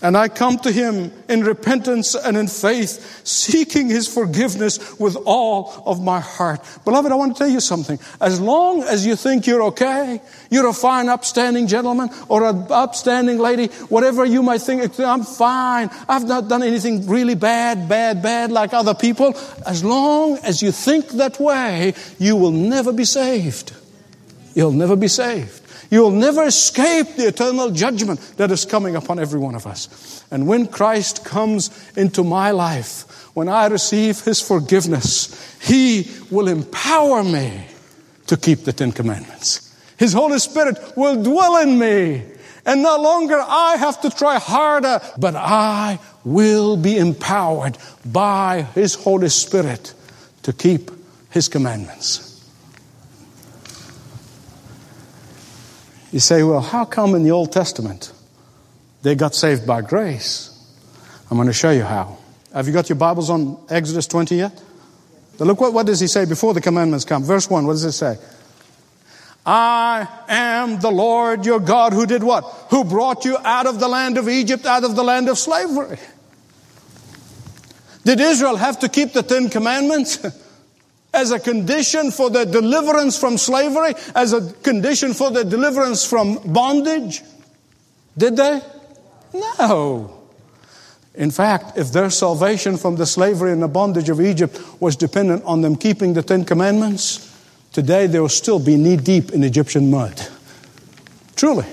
and 0.02 0.16
I 0.16 0.28
come 0.28 0.58
to 0.58 0.70
him 0.70 1.10
in 1.28 1.42
repentance 1.42 2.14
and 2.14 2.36
in 2.36 2.48
faith, 2.48 3.26
seeking 3.26 3.88
his 3.88 4.06
forgiveness 4.06 4.98
with 4.98 5.16
all 5.24 5.82
of 5.86 6.02
my 6.02 6.20
heart. 6.20 6.60
Beloved, 6.84 7.10
I 7.10 7.14
want 7.14 7.34
to 7.34 7.38
tell 7.38 7.48
you 7.48 7.60
something. 7.60 7.98
As 8.20 8.40
long 8.40 8.82
as 8.82 9.06
you 9.06 9.16
think 9.16 9.46
you're 9.46 9.62
okay, 9.64 10.20
you're 10.50 10.68
a 10.68 10.74
fine, 10.74 11.08
upstanding 11.08 11.66
gentleman 11.66 12.10
or 12.28 12.44
an 12.44 12.66
upstanding 12.70 13.38
lady, 13.38 13.68
whatever 13.88 14.24
you 14.24 14.42
might 14.42 14.60
think, 14.60 14.98
I'm 15.00 15.24
fine. 15.24 15.90
I've 16.08 16.28
not 16.28 16.48
done 16.48 16.62
anything 16.62 17.08
really 17.08 17.34
bad, 17.34 17.88
bad, 17.88 18.22
bad 18.22 18.52
like 18.52 18.74
other 18.74 18.94
people. 18.94 19.34
As 19.66 19.82
long 19.82 20.36
as 20.38 20.62
you 20.62 20.72
think 20.72 21.08
that 21.12 21.40
way, 21.40 21.94
you 22.18 22.36
will 22.36 22.52
never 22.52 22.92
be 22.92 23.04
saved. 23.04 23.72
You'll 24.54 24.72
never 24.72 24.94
be 24.94 25.08
saved. 25.08 25.65
You'll 25.90 26.10
never 26.10 26.44
escape 26.44 27.16
the 27.16 27.28
eternal 27.28 27.70
judgment 27.70 28.20
that 28.36 28.50
is 28.50 28.64
coming 28.64 28.96
upon 28.96 29.18
every 29.18 29.38
one 29.38 29.54
of 29.54 29.66
us. 29.66 30.24
And 30.30 30.46
when 30.46 30.66
Christ 30.66 31.24
comes 31.24 31.70
into 31.96 32.24
my 32.24 32.50
life, 32.50 33.02
when 33.36 33.48
I 33.48 33.66
receive 33.66 34.20
His 34.20 34.40
forgiveness, 34.40 35.56
He 35.60 36.10
will 36.30 36.48
empower 36.48 37.22
me 37.22 37.66
to 38.26 38.36
keep 38.36 38.64
the 38.64 38.72
Ten 38.72 38.92
Commandments. 38.92 39.62
His 39.96 40.12
Holy 40.12 40.38
Spirit 40.38 40.78
will 40.96 41.22
dwell 41.22 41.58
in 41.58 41.78
me. 41.78 42.24
And 42.64 42.82
no 42.82 43.00
longer 43.00 43.38
I 43.38 43.76
have 43.76 44.00
to 44.00 44.10
try 44.10 44.40
harder, 44.40 45.00
but 45.18 45.36
I 45.36 46.00
will 46.24 46.76
be 46.76 46.98
empowered 46.98 47.78
by 48.04 48.62
His 48.74 48.96
Holy 48.96 49.28
Spirit 49.28 49.94
to 50.42 50.52
keep 50.52 50.90
His 51.30 51.46
commandments. 51.46 52.25
You 56.12 56.20
say, 56.20 56.42
well, 56.42 56.60
how 56.60 56.84
come 56.84 57.14
in 57.14 57.24
the 57.24 57.32
Old 57.32 57.52
Testament 57.52 58.12
they 59.02 59.14
got 59.14 59.34
saved 59.34 59.66
by 59.66 59.82
grace? 59.82 60.52
I'm 61.30 61.36
going 61.36 61.48
to 61.48 61.52
show 61.52 61.70
you 61.70 61.82
how. 61.82 62.18
Have 62.52 62.66
you 62.66 62.72
got 62.72 62.88
your 62.88 62.96
Bibles 62.96 63.28
on 63.28 63.58
Exodus 63.68 64.06
20 64.06 64.36
yet? 64.36 64.62
But 65.38 65.46
look 65.46 65.60
what, 65.60 65.72
what 65.72 65.86
does 65.86 66.00
he 66.00 66.06
say 66.06 66.24
before 66.24 66.54
the 66.54 66.60
commandments 66.60 67.04
come? 67.04 67.24
Verse 67.24 67.50
1, 67.50 67.66
what 67.66 67.74
does 67.74 67.84
it 67.84 67.92
say? 67.92 68.16
I 69.44 70.08
am 70.28 70.80
the 70.80 70.90
Lord 70.90 71.44
your 71.44 71.60
God 71.60 71.92
who 71.92 72.06
did 72.06 72.22
what? 72.22 72.42
Who 72.70 72.84
brought 72.84 73.24
you 73.24 73.36
out 73.44 73.66
of 73.66 73.78
the 73.78 73.88
land 73.88 74.18
of 74.18 74.28
Egypt, 74.28 74.66
out 74.66 74.84
of 74.84 74.96
the 74.96 75.04
land 75.04 75.28
of 75.28 75.38
slavery. 75.38 75.98
Did 78.04 78.20
Israel 78.20 78.56
have 78.56 78.80
to 78.80 78.88
keep 78.88 79.12
the 79.12 79.22
Ten 79.22 79.50
Commandments? 79.50 80.24
as 81.16 81.32
a 81.32 81.40
condition 81.40 82.10
for 82.10 82.30
their 82.30 82.44
deliverance 82.44 83.18
from 83.18 83.38
slavery, 83.38 83.94
as 84.14 84.32
a 84.32 84.52
condition 84.62 85.14
for 85.14 85.30
their 85.30 85.44
deliverance 85.44 86.04
from 86.04 86.38
bondage? 86.44 87.22
Did 88.16 88.36
they? 88.36 88.60
No. 89.34 90.12
In 91.14 91.30
fact, 91.30 91.78
if 91.78 91.92
their 91.92 92.10
salvation 92.10 92.76
from 92.76 92.96
the 92.96 93.06
slavery 93.06 93.52
and 93.52 93.62
the 93.62 93.68
bondage 93.68 94.10
of 94.10 94.20
Egypt 94.20 94.60
was 94.80 94.96
dependent 94.96 95.42
on 95.44 95.62
them 95.62 95.74
keeping 95.74 96.12
the 96.12 96.22
Ten 96.22 96.44
Commandments, 96.44 97.34
today 97.72 98.06
they 98.06 98.20
will 98.20 98.28
still 98.28 98.58
be 98.58 98.76
knee 98.76 98.96
deep 98.96 99.32
in 99.32 99.42
Egyptian 99.42 99.90
mud. 99.90 100.28
Truly. 101.34 101.66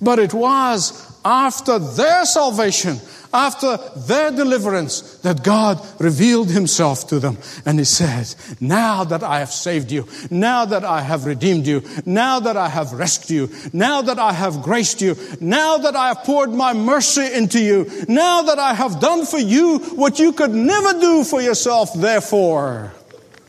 But 0.00 0.18
it 0.18 0.34
was 0.34 1.18
after 1.24 1.78
their 1.78 2.26
salvation 2.26 2.98
after 3.34 3.76
their 3.96 4.30
deliverance 4.30 5.18
that 5.18 5.42
God 5.42 5.84
revealed 6.00 6.50
himself 6.50 7.08
to 7.08 7.18
them. 7.18 7.36
And 7.66 7.78
he 7.78 7.84
says, 7.84 8.36
now 8.60 9.04
that 9.04 9.22
I 9.22 9.40
have 9.40 9.52
saved 9.52 9.90
you, 9.90 10.08
now 10.30 10.64
that 10.64 10.84
I 10.84 11.00
have 11.00 11.26
redeemed 11.26 11.66
you, 11.66 11.82
now 12.06 12.40
that 12.40 12.56
I 12.56 12.68
have 12.68 12.92
rescued 12.92 13.34
you, 13.34 13.50
now 13.72 14.02
that 14.02 14.18
I 14.18 14.32
have 14.32 14.62
graced 14.62 15.00
you, 15.00 15.16
now 15.40 15.78
that 15.78 15.96
I 15.96 16.08
have 16.08 16.24
poured 16.24 16.50
my 16.50 16.72
mercy 16.72 17.32
into 17.32 17.60
you, 17.60 17.90
now 18.08 18.42
that 18.42 18.58
I 18.58 18.74
have 18.74 19.00
done 19.00 19.26
for 19.26 19.38
you 19.38 19.78
what 19.96 20.18
you 20.18 20.32
could 20.32 20.52
never 20.52 21.00
do 21.00 21.24
for 21.24 21.42
yourself, 21.42 21.92
therefore, 21.94 22.92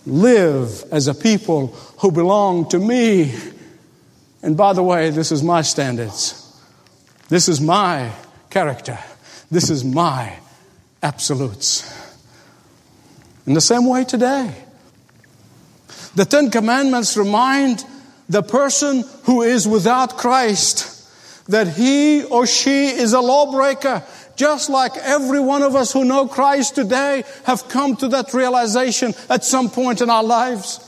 live 0.05 0.83
as 0.91 1.07
a 1.07 1.13
people 1.13 1.67
who 1.99 2.11
belong 2.11 2.69
to 2.69 2.79
me. 2.79 3.33
And 4.41 4.57
by 4.57 4.73
the 4.73 4.83
way, 4.83 5.09
this 5.11 5.31
is 5.31 5.43
my 5.43 5.61
standards. 5.61 6.41
This 7.29 7.47
is 7.47 7.61
my 7.61 8.11
character. 8.49 8.97
This 9.51 9.69
is 9.69 9.83
my 9.83 10.37
absolutes. 11.03 11.91
In 13.45 13.53
the 13.53 13.61
same 13.61 13.85
way 13.85 14.03
today, 14.03 14.55
the 16.15 16.25
Ten 16.25 16.49
Commandments 16.49 17.15
remind 17.15 17.85
the 18.27 18.41
person 18.41 19.03
who 19.23 19.43
is 19.43 19.67
without 19.67 20.17
Christ 20.17 20.91
that 21.47 21.67
he 21.67 22.23
or 22.23 22.47
she 22.47 22.87
is 22.87 23.13
a 23.13 23.19
lawbreaker, 23.19 24.03
just 24.35 24.69
like 24.69 24.97
every 24.97 25.39
one 25.39 25.61
of 25.61 25.75
us 25.75 25.93
who 25.93 26.03
know 26.03 26.27
Christ 26.27 26.73
today 26.73 27.23
have 27.43 27.67
come 27.67 27.95
to 27.97 28.07
that 28.07 28.33
realization 28.33 29.13
at 29.29 29.43
some 29.43 29.69
point 29.69 30.01
in 30.01 30.09
our 30.09 30.23
lives. 30.23 30.79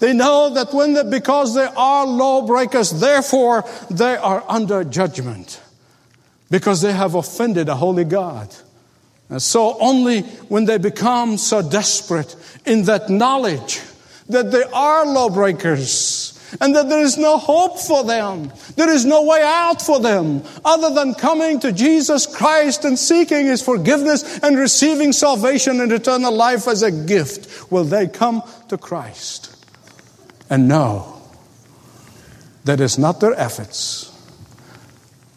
They 0.00 0.12
know 0.12 0.52
that 0.52 0.74
when 0.74 0.92
they, 0.92 1.04
because 1.04 1.54
they 1.54 1.64
are 1.64 2.06
lawbreakers, 2.06 2.90
therefore 3.00 3.64
they 3.90 4.16
are 4.16 4.44
under 4.46 4.84
judgment 4.84 5.60
because 6.50 6.82
they 6.82 6.92
have 6.92 7.14
offended 7.14 7.68
a 7.68 7.74
holy 7.74 8.04
God. 8.04 8.54
And 9.28 9.40
so 9.40 9.78
only 9.78 10.22
when 10.48 10.64
they 10.64 10.78
become 10.78 11.38
so 11.38 11.62
desperate 11.62 12.34
in 12.66 12.84
that 12.84 13.08
knowledge 13.08 13.80
that 14.28 14.50
they 14.50 14.64
are 14.64 15.06
lawbreakers 15.06 16.36
and 16.60 16.74
that 16.74 16.88
there 16.88 17.00
is 17.00 17.16
no 17.16 17.38
hope 17.38 17.78
for 17.78 18.02
them, 18.02 18.52
there 18.74 18.90
is 18.90 19.04
no 19.04 19.22
way 19.22 19.40
out 19.40 19.80
for 19.80 20.00
them 20.00 20.42
other 20.64 20.92
than 20.92 21.14
coming 21.14 21.60
to 21.60 21.70
Jesus 21.70 22.26
Christ 22.26 22.84
and 22.84 22.98
seeking 22.98 23.46
His 23.46 23.62
forgiveness 23.62 24.40
and 24.40 24.58
receiving 24.58 25.12
salvation 25.12 25.80
and 25.80 25.92
eternal 25.92 26.32
life 26.32 26.66
as 26.66 26.82
a 26.82 26.90
gift, 26.90 27.70
will 27.70 27.84
they 27.84 28.08
come 28.08 28.42
to 28.68 28.76
Christ 28.76 29.56
and 30.48 30.66
know 30.66 31.22
that 32.64 32.80
it's 32.80 32.98
not 32.98 33.20
their 33.20 33.34
efforts 33.34 34.09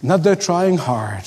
not 0.04 0.22
they're 0.22 0.36
trying 0.36 0.78
hard. 0.78 1.24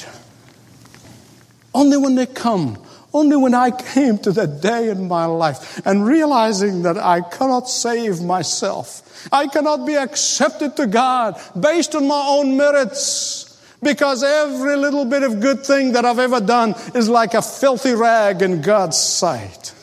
Only 1.75 1.97
when 1.97 2.15
they 2.15 2.27
come, 2.27 2.79
only 3.13 3.37
when 3.37 3.55
I 3.55 3.71
came 3.71 4.19
to 4.19 4.33
that 4.33 4.61
day 4.61 4.91
in 4.91 5.09
my 5.09 5.25
life 5.25 5.81
and 5.87 6.07
realizing 6.07 6.83
that 6.83 6.99
I 6.99 7.23
cannot 7.23 7.69
save 7.69 8.21
myself, 8.21 9.29
I 9.33 9.47
cannot 9.47 9.87
be 9.87 9.95
accepted 9.95 10.77
to 10.77 10.87
God 10.87 11.41
based 11.59 11.95
on 11.95 12.07
my 12.07 12.23
own 12.29 12.57
merits. 12.57 13.45
Because 13.83 14.23
every 14.23 14.77
little 14.77 15.05
bit 15.05 15.23
of 15.23 15.41
good 15.41 15.65
thing 15.65 15.93
that 15.93 16.05
I've 16.05 16.19
ever 16.19 16.41
done 16.41 16.75
is 16.95 17.09
like 17.09 17.35
a 17.35 17.43
filthy 17.43 17.93
rag 17.93 18.41
in 18.41 18.63
God's 18.63 18.99
sight. 18.99 19.75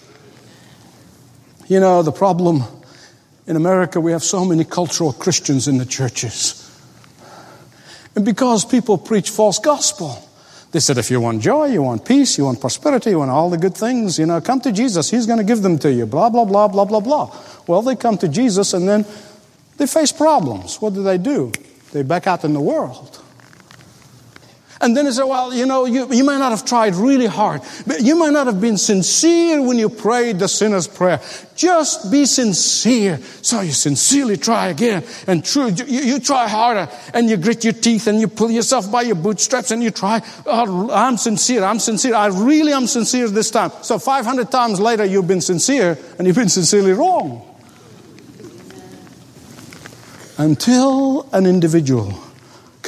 You 1.68 1.80
know, 1.80 2.02
the 2.02 2.12
problem 2.12 2.64
in 3.46 3.56
America, 3.56 4.02
we 4.02 4.12
have 4.12 4.24
so 4.24 4.46
many 4.46 4.66
cultural 4.66 5.14
Christians 5.14 5.68
in 5.68 5.78
the 5.78 5.86
churches. 5.86 6.63
And 8.16 8.24
because 8.24 8.66
people 8.66 8.98
preach 8.98 9.30
false 9.30 9.60
gospel, 9.60 10.30
they 10.72 10.80
said, 10.80 10.98
if 10.98 11.12
you 11.12 11.22
want 11.22 11.42
joy, 11.42 11.68
you 11.68 11.84
want 11.84 12.04
peace, 12.04 12.38
you 12.38 12.46
want 12.46 12.60
prosperity, 12.60 13.12
you 13.12 13.20
want 13.20 13.30
all 13.30 13.50
the 13.50 13.58
good 13.58 13.76
things, 13.76 14.18
you 14.18 14.26
know, 14.26 14.42
come 14.42 14.60
to 14.62 14.72
Jesus. 14.72 15.10
He's 15.12 15.28
going 15.28 15.38
to 15.38 15.44
give 15.44 15.62
them 15.62 15.78
to 15.80 15.92
you. 15.92 16.08
Blah, 16.08 16.30
blah, 16.30 16.46
blah, 16.46 16.68
blah, 16.68 16.86
blah, 16.86 17.00
blah. 17.00 17.36
Well, 17.68 17.84
they 17.84 17.96
come 17.96 18.18
to 18.18 18.28
Jesus 18.28 18.74
and 18.74 18.88
then 18.88 19.06
they 19.78 19.86
face 19.86 20.12
problems. 20.12 20.82
What 20.82 20.96
do 20.96 21.04
they 21.04 21.18
do? 21.18 21.52
They 21.92 22.02
back 22.02 22.26
out 22.26 22.44
in 22.44 22.54
the 22.54 22.62
world. 22.62 23.13
And 24.84 24.98
then 24.98 25.06
he 25.06 25.14
said, 25.14 25.24
well, 25.24 25.54
you 25.54 25.66
know, 25.66 25.86
you, 25.86 26.14
you 26.14 26.26
may 26.26 26.38
not 26.38 26.50
have 26.50 26.66
tried 26.66 26.96
really 26.96 27.26
hard, 27.26 27.62
but 27.88 28.02
you 28.02 28.18
might 28.18 28.34
not 28.34 28.48
have 28.48 28.60
been 28.60 28.78
sincere 28.78 29.62
when 29.62 29.80
you 29.80 29.88
prayed 29.88 30.40
the 30.40 30.50
sinner's 30.50 30.90
prayer. 30.90 31.22
Just 31.56 32.12
be 32.12 32.26
sincere. 32.26 33.18
So 33.42 33.62
you 33.62 33.72
sincerely 33.72 34.36
try 34.36 34.68
again. 34.68 35.06
And 35.26 35.46
true, 35.46 35.70
you, 35.70 35.86
you 35.86 36.20
try 36.20 36.50
harder 36.50 36.92
and 37.14 37.30
you 37.30 37.38
grit 37.38 37.64
your 37.64 37.72
teeth 37.72 38.08
and 38.08 38.20
you 38.20 38.28
pull 38.28 38.52
yourself 38.52 38.92
by 38.92 39.04
your 39.04 39.16
bootstraps 39.16 39.72
and 39.72 39.82
you 39.82 39.90
try, 39.90 40.22
oh, 40.46 40.92
I'm 40.92 41.16
sincere, 41.16 41.64
I'm 41.64 41.80
sincere. 41.80 42.16
I 42.16 42.28
really 42.28 42.74
am 42.74 42.86
sincere 42.86 43.30
this 43.30 43.52
time. 43.52 43.72
So 43.84 43.98
500 43.98 44.52
times 44.52 44.82
later, 44.82 45.06
you've 45.06 45.30
been 45.30 45.40
sincere 45.40 45.98
and 46.18 46.28
you've 46.28 46.36
been 46.36 46.50
sincerely 46.50 46.92
wrong. 46.92 47.42
Until 50.38 51.30
an 51.32 51.46
individual 51.46 52.20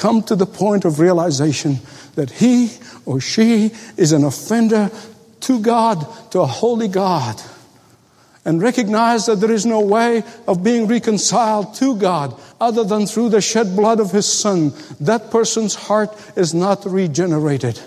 come 0.05 0.21
to 0.21 0.35
the 0.35 0.45
point 0.45 0.85
of 0.85 0.99
realization 0.99 1.79
that 2.13 2.29
he 2.29 2.69
or 3.07 3.19
she 3.19 3.71
is 3.97 4.11
an 4.11 4.23
offender 4.23 4.91
to 5.39 5.59
God, 5.59 6.05
to 6.29 6.41
a 6.41 6.45
holy 6.45 6.87
God, 6.87 7.41
and 8.45 8.61
recognize 8.61 9.25
that 9.25 9.37
there 9.37 9.51
is 9.51 9.65
no 9.65 9.79
way 9.79 10.21
of 10.47 10.63
being 10.63 10.85
reconciled 10.85 11.73
to 11.73 11.97
God 11.97 12.39
other 12.61 12.83
than 12.83 13.07
through 13.07 13.29
the 13.29 13.41
shed 13.41 13.75
blood 13.75 13.99
of 13.99 14.11
His 14.11 14.27
Son, 14.27 14.73
that 14.99 15.31
person's 15.31 15.73
heart 15.73 16.11
is 16.37 16.53
not 16.53 16.85
regenerated. 16.85 17.81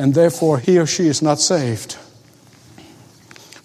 And 0.00 0.14
therefore, 0.14 0.58
he 0.58 0.80
or 0.80 0.86
she 0.86 1.06
is 1.06 1.22
not 1.22 1.38
saved. 1.38 1.96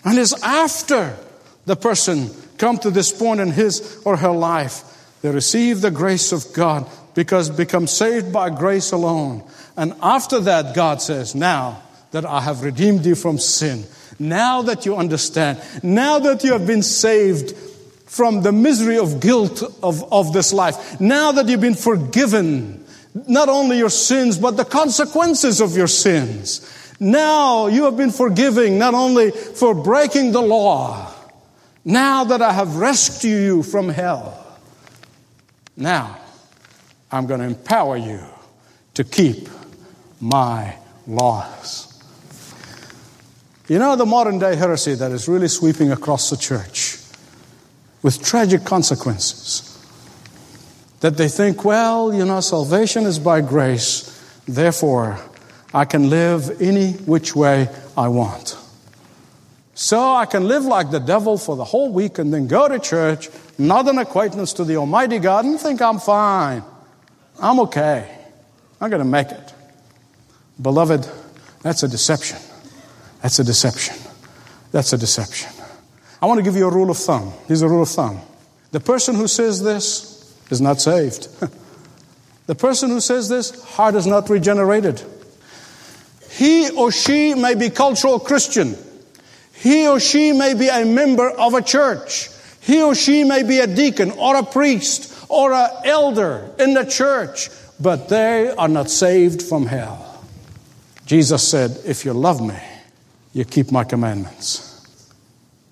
And 0.05 0.19
it's 0.19 0.39
after 0.43 1.17
the 1.65 1.75
person 1.75 2.29
come 2.59 2.77
to 2.77 2.91
this 2.91 3.11
point 3.11 3.39
in 3.39 3.49
his 3.49 3.99
or 4.05 4.17
her 4.17 4.29
life, 4.29 4.83
they 5.23 5.31
receive 5.31 5.81
the 5.81 5.89
grace 5.89 6.31
of 6.31 6.53
God 6.53 6.87
because 7.17 7.49
become 7.49 7.87
saved 7.87 8.31
by 8.31 8.47
grace 8.47 8.91
alone. 8.91 9.41
And 9.75 9.95
after 10.03 10.39
that, 10.41 10.75
God 10.75 11.01
says, 11.01 11.33
Now 11.33 11.81
that 12.11 12.25
I 12.25 12.41
have 12.41 12.61
redeemed 12.61 13.07
you 13.07 13.15
from 13.15 13.39
sin, 13.39 13.85
now 14.19 14.61
that 14.61 14.85
you 14.85 14.95
understand, 14.95 15.59
now 15.81 16.19
that 16.19 16.43
you 16.43 16.51
have 16.53 16.67
been 16.67 16.83
saved 16.83 17.57
from 18.05 18.43
the 18.43 18.51
misery 18.51 18.99
of 18.99 19.19
guilt 19.19 19.63
of, 19.81 20.13
of 20.13 20.31
this 20.31 20.53
life, 20.53 21.01
now 21.01 21.31
that 21.31 21.47
you've 21.47 21.59
been 21.59 21.73
forgiven, 21.73 22.85
not 23.27 23.49
only 23.49 23.79
your 23.79 23.89
sins, 23.89 24.37
but 24.37 24.51
the 24.51 24.65
consequences 24.65 25.59
of 25.59 25.75
your 25.75 25.87
sins. 25.87 26.93
Now 26.99 27.65
you 27.65 27.85
have 27.85 27.97
been 27.97 28.11
forgiving 28.11 28.77
not 28.77 28.93
only 28.93 29.31
for 29.31 29.73
breaking 29.73 30.33
the 30.33 30.41
law, 30.43 31.11
now 31.83 32.25
that 32.25 32.43
I 32.43 32.53
have 32.53 32.75
rescued 32.75 33.41
you 33.41 33.63
from 33.63 33.89
hell. 33.89 34.45
Now, 35.75 36.19
I'm 37.11 37.25
going 37.25 37.39
to 37.39 37.45
empower 37.45 37.97
you 37.97 38.19
to 38.95 39.03
keep 39.03 39.47
my 40.19 40.75
laws. 41.05 41.93
You 43.67 43.79
know, 43.79 43.95
the 43.95 44.05
modern 44.05 44.39
day 44.39 44.55
heresy 44.55 44.95
that 44.95 45.11
is 45.11 45.27
really 45.27 45.47
sweeping 45.47 45.91
across 45.91 46.29
the 46.29 46.37
church 46.37 46.97
with 48.01 48.23
tragic 48.23 48.63
consequences. 48.63 49.63
That 51.01 51.17
they 51.17 51.27
think, 51.27 51.63
well, 51.63 52.13
you 52.13 52.25
know, 52.25 52.39
salvation 52.39 53.05
is 53.05 53.19
by 53.19 53.41
grace, 53.41 54.13
therefore 54.47 55.19
I 55.73 55.85
can 55.85 56.09
live 56.09 56.61
any 56.61 56.93
which 56.93 57.35
way 57.35 57.69
I 57.95 58.07
want. 58.07 58.57
So 59.75 60.15
I 60.15 60.25
can 60.25 60.47
live 60.47 60.65
like 60.65 60.89
the 60.89 60.99
devil 60.99 61.37
for 61.37 61.55
the 61.55 61.63
whole 61.63 61.91
week 61.91 62.17
and 62.17 62.33
then 62.33 62.47
go 62.47 62.67
to 62.67 62.79
church, 62.79 63.29
not 63.59 63.87
an 63.87 63.99
acquaintance 63.99 64.53
to 64.53 64.63
the 64.63 64.77
Almighty 64.77 65.19
God, 65.19 65.45
and 65.45 65.59
think 65.59 65.81
I'm 65.81 65.99
fine. 65.99 66.63
I'm 67.39 67.59
okay. 67.61 68.09
I'm 68.79 68.89
going 68.89 69.01
to 69.01 69.05
make 69.05 69.29
it. 69.29 69.53
Beloved, 70.61 71.07
that's 71.61 71.83
a 71.83 71.87
deception. 71.87 72.37
That's 73.21 73.39
a 73.39 73.43
deception. 73.43 73.95
That's 74.71 74.93
a 74.93 74.97
deception. 74.97 75.51
I 76.21 76.25
want 76.25 76.39
to 76.39 76.43
give 76.43 76.55
you 76.55 76.67
a 76.67 76.71
rule 76.73 76.89
of 76.89 76.97
thumb. 76.97 77.33
Here's 77.47 77.61
a 77.61 77.67
rule 77.67 77.83
of 77.83 77.89
thumb. 77.89 78.21
The 78.71 78.79
person 78.79 79.15
who 79.15 79.27
says 79.27 79.61
this 79.61 80.35
is 80.49 80.61
not 80.61 80.81
saved. 80.81 81.27
the 82.47 82.55
person 82.55 82.89
who 82.89 82.99
says 82.99 83.29
this, 83.29 83.63
heart 83.63 83.95
is 83.95 84.07
not 84.07 84.29
regenerated. 84.29 85.01
He 86.31 86.69
or 86.71 86.91
she 86.91 87.33
may 87.33 87.55
be 87.55 87.69
cultural 87.69 88.19
Christian. 88.19 88.75
He 89.53 89.87
or 89.87 89.99
she 89.99 90.33
may 90.33 90.53
be 90.53 90.67
a 90.67 90.85
member 90.85 91.29
of 91.29 91.53
a 91.53 91.61
church. 91.61 92.29
He 92.67 92.83
or 92.83 92.93
she 92.95 93.23
may 93.23 93.43
be 93.43 93.59
a 93.59 93.65
deacon 93.65 94.11
or 94.11 94.35
a 94.35 94.43
priest 94.43 95.25
or 95.29 95.53
an 95.53 95.69
elder 95.85 96.53
in 96.59 96.73
the 96.73 96.83
church, 96.83 97.49
but 97.79 98.09
they 98.09 98.51
are 98.51 98.67
not 98.67 98.89
saved 98.89 99.41
from 99.41 99.65
hell. 99.65 100.21
Jesus 101.05 101.47
said, 101.47 101.79
If 101.85 102.03
you 102.03 102.11
love 102.11 102.45
me, 102.45 102.59
you 103.31 103.45
keep 103.45 103.71
my 103.71 103.85
commandments. 103.85 104.67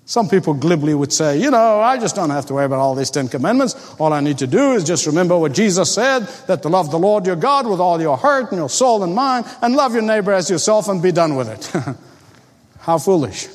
Some 0.06 0.30
people 0.30 0.54
glibly 0.54 0.94
would 0.94 1.12
say, 1.12 1.38
you 1.38 1.50
know, 1.50 1.80
I 1.80 1.98
just 1.98 2.16
don't 2.16 2.30
have 2.30 2.46
to 2.46 2.54
worry 2.54 2.64
about 2.64 2.78
all 2.78 2.94
these 2.94 3.10
Ten 3.10 3.28
Commandments. 3.28 3.94
All 3.98 4.14
I 4.14 4.20
need 4.20 4.38
to 4.38 4.46
do 4.46 4.72
is 4.72 4.82
just 4.84 5.06
remember 5.06 5.36
what 5.36 5.52
Jesus 5.52 5.92
said, 5.92 6.20
that 6.46 6.62
to 6.62 6.70
love 6.70 6.90
the 6.90 6.98
Lord 6.98 7.26
your 7.26 7.36
God 7.36 7.66
with 7.66 7.80
all 7.80 8.00
your 8.00 8.16
heart 8.16 8.52
and 8.52 8.58
your 8.58 8.70
soul 8.70 9.02
and 9.02 9.14
mind, 9.14 9.44
and 9.60 9.76
love 9.76 9.92
your 9.92 10.02
neighbor 10.02 10.32
as 10.32 10.48
yourself 10.48 10.88
and 10.88 11.02
be 11.02 11.12
done 11.12 11.36
with 11.36 11.48
it. 11.50 11.96
How 12.78 12.96
foolish. 12.96 13.48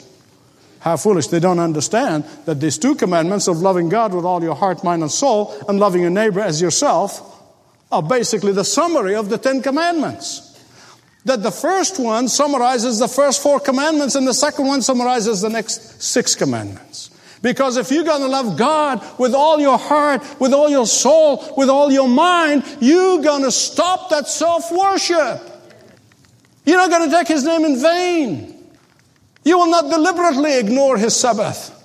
How 0.81 0.97
foolish. 0.97 1.27
They 1.27 1.39
don't 1.39 1.59
understand 1.59 2.23
that 2.45 2.59
these 2.59 2.79
two 2.79 2.95
commandments 2.95 3.47
of 3.47 3.57
loving 3.57 3.87
God 3.87 4.15
with 4.15 4.25
all 4.25 4.41
your 4.41 4.55
heart, 4.55 4.83
mind, 4.83 5.03
and 5.03 5.11
soul, 5.11 5.55
and 5.69 5.79
loving 5.79 6.01
your 6.01 6.09
neighbor 6.09 6.39
as 6.39 6.59
yourself 6.59 7.21
are 7.91 8.01
basically 8.01 8.51
the 8.51 8.63
summary 8.63 9.15
of 9.15 9.29
the 9.29 9.37
Ten 9.37 9.61
Commandments. 9.61 10.47
That 11.25 11.43
the 11.43 11.51
first 11.51 11.99
one 11.99 12.27
summarizes 12.27 12.97
the 12.97 13.07
first 13.07 13.43
four 13.43 13.59
commandments, 13.59 14.15
and 14.15 14.27
the 14.27 14.33
second 14.33 14.65
one 14.65 14.81
summarizes 14.81 15.41
the 15.41 15.49
next 15.49 16.01
six 16.01 16.33
commandments. 16.33 17.11
Because 17.43 17.77
if 17.77 17.91
you're 17.91 18.03
going 18.03 18.21
to 18.21 18.27
love 18.27 18.57
God 18.57 19.05
with 19.19 19.35
all 19.35 19.59
your 19.59 19.77
heart, 19.77 20.23
with 20.39 20.51
all 20.51 20.69
your 20.69 20.87
soul, 20.87 21.53
with 21.57 21.69
all 21.69 21.91
your 21.91 22.07
mind, 22.07 22.63
you're 22.79 23.21
going 23.21 23.43
to 23.43 23.51
stop 23.51 24.09
that 24.09 24.27
self 24.27 24.71
worship. 24.71 25.41
You're 26.65 26.77
not 26.77 26.89
going 26.89 27.07
to 27.07 27.15
take 27.15 27.27
His 27.27 27.43
name 27.43 27.65
in 27.65 27.79
vain. 27.79 28.50
You 29.43 29.57
will 29.57 29.71
not 29.71 29.89
deliberately 29.89 30.59
ignore 30.59 30.97
his 30.97 31.15
Sabbath. 31.15 31.77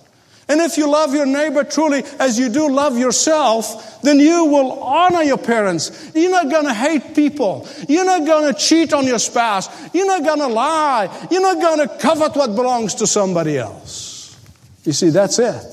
And 0.48 0.60
if 0.60 0.78
you 0.78 0.88
love 0.88 1.12
your 1.12 1.26
neighbor 1.26 1.64
truly 1.64 2.04
as 2.20 2.38
you 2.38 2.48
do 2.48 2.70
love 2.70 2.96
yourself, 2.96 4.00
then 4.02 4.20
you 4.20 4.44
will 4.44 4.80
honor 4.80 5.22
your 5.22 5.38
parents. 5.38 6.12
You're 6.14 6.30
not 6.30 6.48
going 6.50 6.66
to 6.66 6.74
hate 6.74 7.16
people. 7.16 7.66
You're 7.88 8.04
not 8.04 8.24
going 8.24 8.52
to 8.52 8.58
cheat 8.58 8.92
on 8.92 9.06
your 9.06 9.18
spouse. 9.18 9.68
You're 9.92 10.06
not 10.06 10.22
going 10.22 10.38
to 10.38 10.46
lie. 10.46 11.28
You're 11.32 11.42
not 11.42 11.60
going 11.60 11.88
to 11.88 11.98
covet 11.98 12.36
what 12.36 12.54
belongs 12.54 12.94
to 12.96 13.08
somebody 13.08 13.58
else. 13.58 14.38
You 14.84 14.92
see, 14.92 15.10
that's 15.10 15.40
it. 15.40 15.72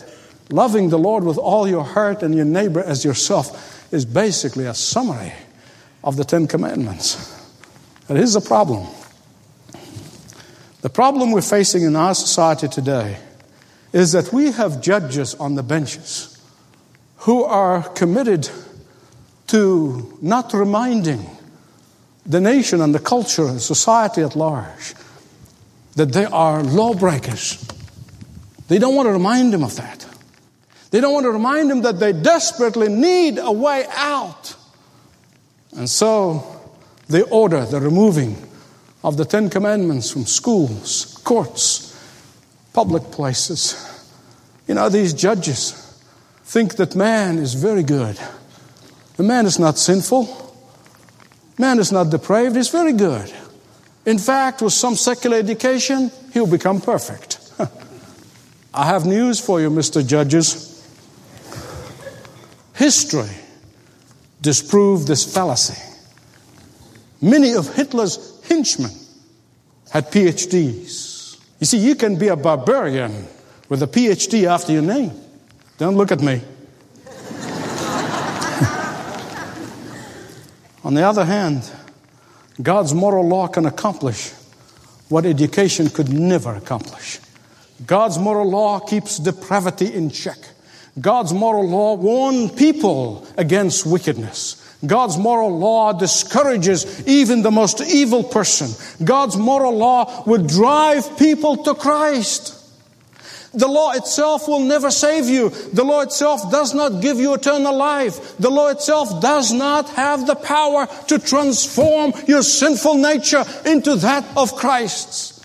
Loving 0.50 0.89
the 0.89 0.98
Lord 0.98 1.24
with 1.24 1.38
all 1.38 1.67
your 1.67 1.84
heart 1.84 2.24
and 2.24 2.34
your 2.34 2.46
neighbor 2.46 2.82
as 2.82 3.06
yourself 3.06 3.93
is 3.93 4.06
basically 4.06 4.65
a 4.65 4.74
summary 4.74 5.34
of 6.04 6.17
the 6.17 6.24
Ten 6.24 6.48
Commandments. 6.48 7.30
But 8.08 8.17
here's 8.17 8.34
the 8.34 8.41
problem 8.41 8.88
the 10.84 10.89
problem 10.89 11.32
we're 11.32 11.41
facing 11.41 11.84
in 11.84 11.96
our 11.96 12.13
society 12.13 12.67
today 12.67 13.17
is 13.93 14.12
that 14.12 14.34
we 14.34 14.52
have 14.52 14.82
judges 14.82 15.34
on 15.36 15.56
the 15.56 15.63
benches 15.63 16.38
who 17.19 17.46
are 17.46 17.88
committed 17.91 18.50
to 19.48 20.17
not 20.22 20.52
reminding 20.54 21.26
the 22.26 22.41
nation 22.41 22.82
and 22.82 22.93
the 22.93 23.00
culture 23.00 23.48
and 23.48 23.62
society 23.62 24.24
at 24.24 24.36
large 24.36 24.93
that 25.96 26.12
they 26.12 26.26
are 26.26 26.62
lawbreakers. 26.62 27.65
They 28.67 28.78
don't 28.78 28.96
want 28.96 29.08
to 29.08 29.13
remind 29.13 29.54
them 29.54 29.63
of 29.63 29.78
that. 29.78 30.06
They 30.91 31.00
don't 31.00 31.13
want 31.13 31.24
to 31.24 31.32
remind 31.32 31.72
them 31.72 31.84
that 31.84 32.00
they 32.00 32.12
desperately 32.12 32.89
need 32.89 33.38
a 33.38 33.54
way 33.54 33.86
out. 33.89 34.54
And 35.78 35.89
so 35.89 36.62
they 37.08 37.22
order 37.22 37.65
the 37.65 37.80
removing 37.80 38.36
of 39.04 39.18
the 39.18 39.26
Ten 39.26 39.50
Commandments 39.50 40.12
from 40.12 40.26
schools, 40.26 41.20
courts, 41.24 41.89
public 42.74 43.04
places. 43.12 43.76
You 44.68 44.76
know, 44.76 44.89
these 44.89 45.13
judges 45.13 45.72
think 46.44 46.78
that 46.78 46.96
man 46.96 47.38
is 47.38 47.54
very 47.54 47.84
good. 47.84 48.18
The 49.18 49.24
man 49.24 49.46
is 49.46 49.60
not 49.60 49.78
sinful. 49.78 50.39
Man 51.58 51.80
is 51.80 51.92
not 51.92 52.10
depraved. 52.10 52.56
He's 52.56 52.70
very 52.70 52.94
good. 52.94 53.32
In 54.06 54.18
fact, 54.18 54.62
with 54.62 54.74
some 54.74 54.96
secular 54.96 55.38
education, 55.38 56.12
he'll 56.34 56.48
become 56.48 56.82
perfect. 56.82 57.39
I 58.74 58.86
have 58.86 59.06
news 59.06 59.39
for 59.39 59.62
you, 59.62 59.70
Mr. 59.70 60.06
Judges. 60.06 60.70
History 62.76 63.30
disproved 64.42 65.08
this 65.08 65.32
fallacy. 65.32 65.82
Many 67.22 67.54
of 67.54 67.74
Hitler's 67.76 68.33
henchmen 68.47 68.91
had 69.91 70.12
PhDs. 70.12 71.39
You 71.60 71.65
see, 71.65 71.77
you 71.77 71.95
can 71.95 72.17
be 72.17 72.27
a 72.27 72.36
barbarian 72.36 73.27
with 73.69 73.84
a 73.84 73.88
PhD 73.88 74.45
after 74.45 74.71
your 74.71 74.82
name. 74.82 75.12
Don't 75.77 75.95
look 75.95 76.12
at 76.12 76.21
me. 76.21 76.36
On 80.84 80.93
the 80.93 81.03
other 81.03 81.25
hand, 81.25 81.69
God's 82.62 82.93
moral 82.93 83.27
law 83.27 83.47
can 83.47 83.65
accomplish 83.65 84.32
what 85.10 85.25
education 85.25 85.89
could 85.89 86.10
never 86.10 86.56
accomplish. 86.56 87.19
God's 87.86 88.17
moral 88.17 88.49
law 88.49 88.79
keeps 88.79 89.17
depravity 89.17 89.93
in 89.93 90.10
check. 90.10 90.38
God's 90.99 91.34
moral 91.34 91.67
law 91.67 91.95
warns 91.95 92.51
people 92.51 93.27
against 93.38 93.86
wickedness. 93.86 94.60
God's 94.86 95.17
moral 95.17 95.58
law 95.58 95.93
discourages 95.93 97.08
even 97.08 97.41
the 97.41 97.52
most 97.52 97.82
evil 97.82 98.24
person. 98.24 98.69
God's 99.06 99.38
moral 99.38 99.78
law 99.78 100.24
would 100.26 100.48
drive 100.48 101.17
people 101.17 101.63
to 101.63 101.74
Christ. 101.74 102.60
The 103.54 103.67
law 103.67 103.91
itself 103.91 104.48
will 104.48 104.62
never 104.62 104.89
save 104.89 105.30
you. 105.30 105.50
The 105.50 105.84
law 105.84 106.02
itself 106.02 106.52
does 106.52 106.74
not 106.74 107.02
give 107.02 107.17
you 107.17 107.36
eternal 107.36 107.76
life. 107.76 108.36
The 108.38 108.50
law 108.50 108.69
itself 108.69 109.22
does 109.22 109.54
not 109.54 109.89
have 109.89 110.26
the 110.26 110.36
power 110.36 110.88
to 111.08 111.19
transform 111.19 112.13
your 112.28 112.41
sinful 112.41 112.96
nature 112.96 113.46
into 113.65 113.96
that 113.98 114.26
of 114.36 114.56
Christ's. 114.56 115.39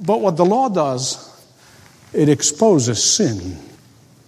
But 0.00 0.20
what 0.20 0.36
the 0.36 0.46
law 0.46 0.68
does, 0.70 1.24
it 2.14 2.30
exposes 2.30 3.04
sin. 3.04 3.58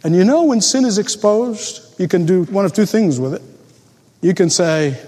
And 0.04 0.14
you 0.14 0.24
know, 0.24 0.44
when 0.44 0.60
sin 0.60 0.84
is 0.84 0.98
exposed, 0.98 1.98
you 1.98 2.06
can 2.06 2.26
do 2.26 2.44
one 2.44 2.66
of 2.66 2.74
two 2.74 2.86
things 2.86 3.18
with 3.18 3.34
it. 3.34 3.42
You 4.20 4.34
can 4.34 4.50
say, 4.50 5.00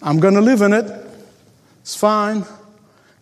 I'm 0.00 0.20
going 0.20 0.34
to 0.34 0.40
live 0.40 0.62
in 0.62 0.72
it. 0.72 0.84
It's 1.80 1.96
fine. 1.96 2.44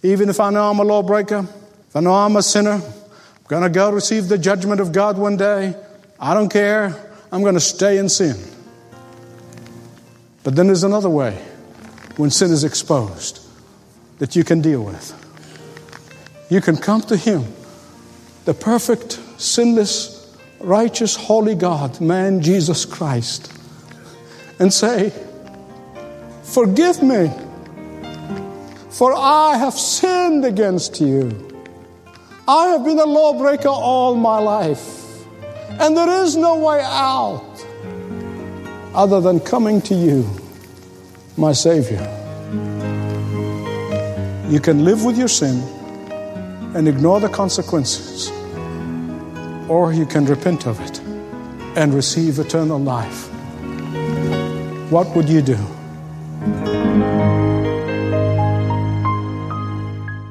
Even 0.03 0.29
if 0.29 0.39
I 0.41 0.51
know 0.51 0.69
I'm 0.69 0.79
a 0.81 0.85
lawbreaker, 0.85 1.47
if 1.89 1.97
I 1.97 2.01
know 2.01 2.13
I'm 2.13 2.37
a 2.37 2.43
sinner, 2.43 2.73
I'm 2.73 3.47
going 3.49 3.63
to 3.63 3.71
go 3.71 3.91
receive 3.91 4.29
the 4.29 4.37
judgment 4.37 4.81
of 4.81 4.93
God 4.93 5.17
one 5.17 5.37
day. 5.37 5.75
I 6.21 6.35
don't 6.35 6.51
care. 6.51 6.95
I'm 7.31 7.41
going 7.41 7.55
to 7.55 7.61
stay 7.61 7.99
in 7.99 8.09
sin. 8.09 8.37
But 10.45 10.57
then 10.57 10.67
there's 10.67 10.85
another 10.85 11.09
way 11.09 11.41
when 12.17 12.31
sin 12.31 12.51
is 12.51 12.65
exposed 12.65 13.41
that 14.19 14.37
you 14.37 14.45
can 14.45 14.61
deal 14.61 14.83
with. 14.83 15.19
You 16.51 16.61
can 16.61 16.77
come 16.77 17.01
to 17.03 17.17
Him, 17.17 17.45
the 18.45 18.53
perfect, 18.53 19.13
sinless, 19.39 20.37
righteous, 20.61 21.17
holy 21.17 21.55
God, 21.55 22.01
man 22.01 22.43
Jesus 22.43 22.85
Christ 22.85 23.62
and 24.63 24.73
say, 24.73 25.13
Forgive 26.45 27.03
me, 27.03 27.33
for 28.91 29.13
I 29.13 29.57
have 29.57 29.75
sinned 29.75 30.45
against 30.45 31.01
you. 31.01 31.65
I 32.47 32.67
have 32.69 32.85
been 32.85 33.01
a 33.01 33.05
lawbreaker 33.05 33.69
all 33.69 34.15
my 34.15 34.39
life, 34.39 35.27
and 35.81 35.97
there 35.97 36.23
is 36.23 36.37
no 36.37 36.55
way 36.59 36.81
out 36.81 37.67
other 38.95 39.21
than 39.21 39.41
coming 39.41 39.81
to 39.83 39.97
you, 39.97 40.29
my 41.37 41.53
Savior. 41.53 42.07
You 44.49 44.61
can 44.61 44.85
live 44.85 45.05
with 45.05 45.19
your 45.19 45.29
sin 45.29 45.61
and 46.77 46.87
ignore 46.87 47.19
the 47.19 47.29
consequences, 47.29 48.31
or 49.69 49.93
you 49.93 50.07
can 50.07 50.25
repent 50.25 50.69
of 50.69 50.81
it 50.81 51.01
and 51.77 51.93
receive 51.93 52.39
eternal 52.39 52.79
life 52.79 53.32
what 54.93 55.09
would 55.17 55.27
you 55.27 55.41
do? 55.41 55.57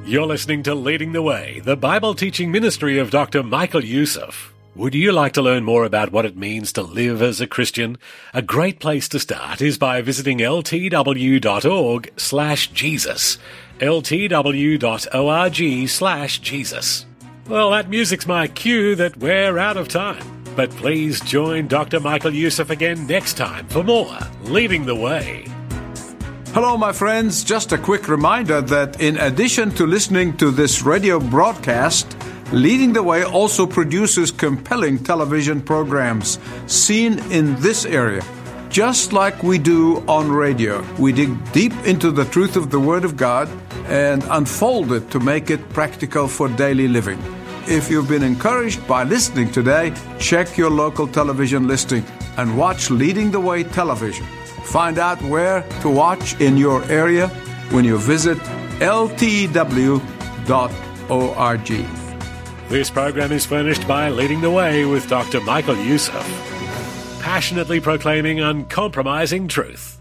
You're 0.05 0.27
listening 0.27 0.61
to 0.63 0.75
Leading 0.75 1.13
the 1.13 1.23
Way, 1.23 1.61
the 1.63 1.75
Bible 1.75 2.13
teaching 2.13 2.51
ministry 2.51 2.99
of 2.99 3.09
Dr. 3.09 3.41
Michael 3.41 3.83
Youssef. 3.83 4.53
Would 4.75 4.93
you 4.93 5.11
like 5.13 5.33
to 5.33 5.41
learn 5.41 5.63
more 5.63 5.83
about 5.83 6.11
what 6.11 6.25
it 6.25 6.37
means 6.37 6.71
to 6.73 6.83
live 6.83 7.23
as 7.23 7.41
a 7.41 7.47
Christian? 7.47 7.97
A 8.35 8.43
great 8.43 8.79
place 8.79 9.09
to 9.09 9.19
start 9.19 9.61
is 9.61 9.79
by 9.79 10.01
visiting 10.01 10.37
ltw.org 10.37 12.13
slash 12.17 12.67
Jesus. 12.71 13.39
ltw.org 13.79 14.79
slash 15.89 16.39
Jesus. 16.39 17.05
Well, 17.47 17.71
that 17.71 17.89
music's 17.89 18.27
my 18.27 18.47
cue 18.47 18.95
that 18.95 19.17
we're 19.17 19.57
out 19.57 19.77
of 19.77 19.87
time. 19.87 20.23
But 20.55 20.69
please 20.71 21.19
join 21.21 21.67
Dr. 21.67 21.99
Michael 21.99 22.33
Youssef 22.33 22.69
again 22.69 23.07
next 23.07 23.35
time 23.35 23.67
for 23.67 23.83
more 23.83 24.17
Leading 24.43 24.85
the 24.85 24.95
Way. 24.95 25.45
Hello, 26.53 26.77
my 26.77 26.91
friends. 26.91 27.43
Just 27.43 27.71
a 27.71 27.77
quick 27.77 28.07
reminder 28.07 28.61
that 28.61 29.01
in 29.01 29.17
addition 29.17 29.71
to 29.71 29.85
listening 29.87 30.35
to 30.37 30.51
this 30.51 30.83
radio 30.83 31.19
broadcast, 31.19 32.15
Leading 32.51 32.91
the 32.91 33.01
Way 33.01 33.23
also 33.23 33.65
produces 33.65 34.29
compelling 34.29 35.01
television 35.01 35.61
programs 35.61 36.37
seen 36.67 37.19
in 37.31 37.55
this 37.61 37.85
area. 37.85 38.21
Just 38.69 39.13
like 39.13 39.41
we 39.41 39.57
do 39.57 39.99
on 40.07 40.29
radio, 40.29 40.85
we 40.99 41.13
dig 41.13 41.51
deep 41.53 41.73
into 41.85 42.11
the 42.11 42.25
truth 42.25 42.57
of 42.57 42.69
the 42.69 42.79
Word 42.79 43.05
of 43.05 43.15
God 43.15 43.49
and 43.87 44.23
unfold 44.29 44.91
it 44.91 45.09
to 45.11 45.19
make 45.19 45.49
it 45.49 45.69
practical 45.69 46.27
for 46.27 46.49
daily 46.49 46.87
living. 46.87 47.19
If 47.67 47.89
you've 47.89 48.09
been 48.09 48.23
encouraged 48.23 48.85
by 48.87 49.03
listening 49.03 49.51
today, 49.51 49.93
check 50.19 50.57
your 50.57 50.69
local 50.69 51.07
television 51.07 51.67
listing 51.67 52.03
and 52.37 52.57
watch 52.57 52.89
Leading 52.89 53.31
the 53.31 53.39
Way 53.39 53.63
television. 53.63 54.25
Find 54.63 54.97
out 54.97 55.21
where 55.21 55.61
to 55.81 55.89
watch 55.89 56.39
in 56.41 56.57
your 56.57 56.83
area 56.85 57.27
when 57.71 57.85
you 57.85 57.97
visit 57.97 58.37
ltw.org. 58.79 60.01
This 62.69 62.89
program 62.89 63.31
is 63.31 63.45
furnished 63.45 63.87
by 63.87 64.09
Leading 64.09 64.41
the 64.41 64.49
Way 64.49 64.85
with 64.85 65.07
Dr. 65.07 65.41
Michael 65.41 65.75
Youssef, 65.75 66.25
passionately 67.21 67.79
proclaiming 67.79 68.39
uncompromising 68.39 69.47
truth. 69.47 70.00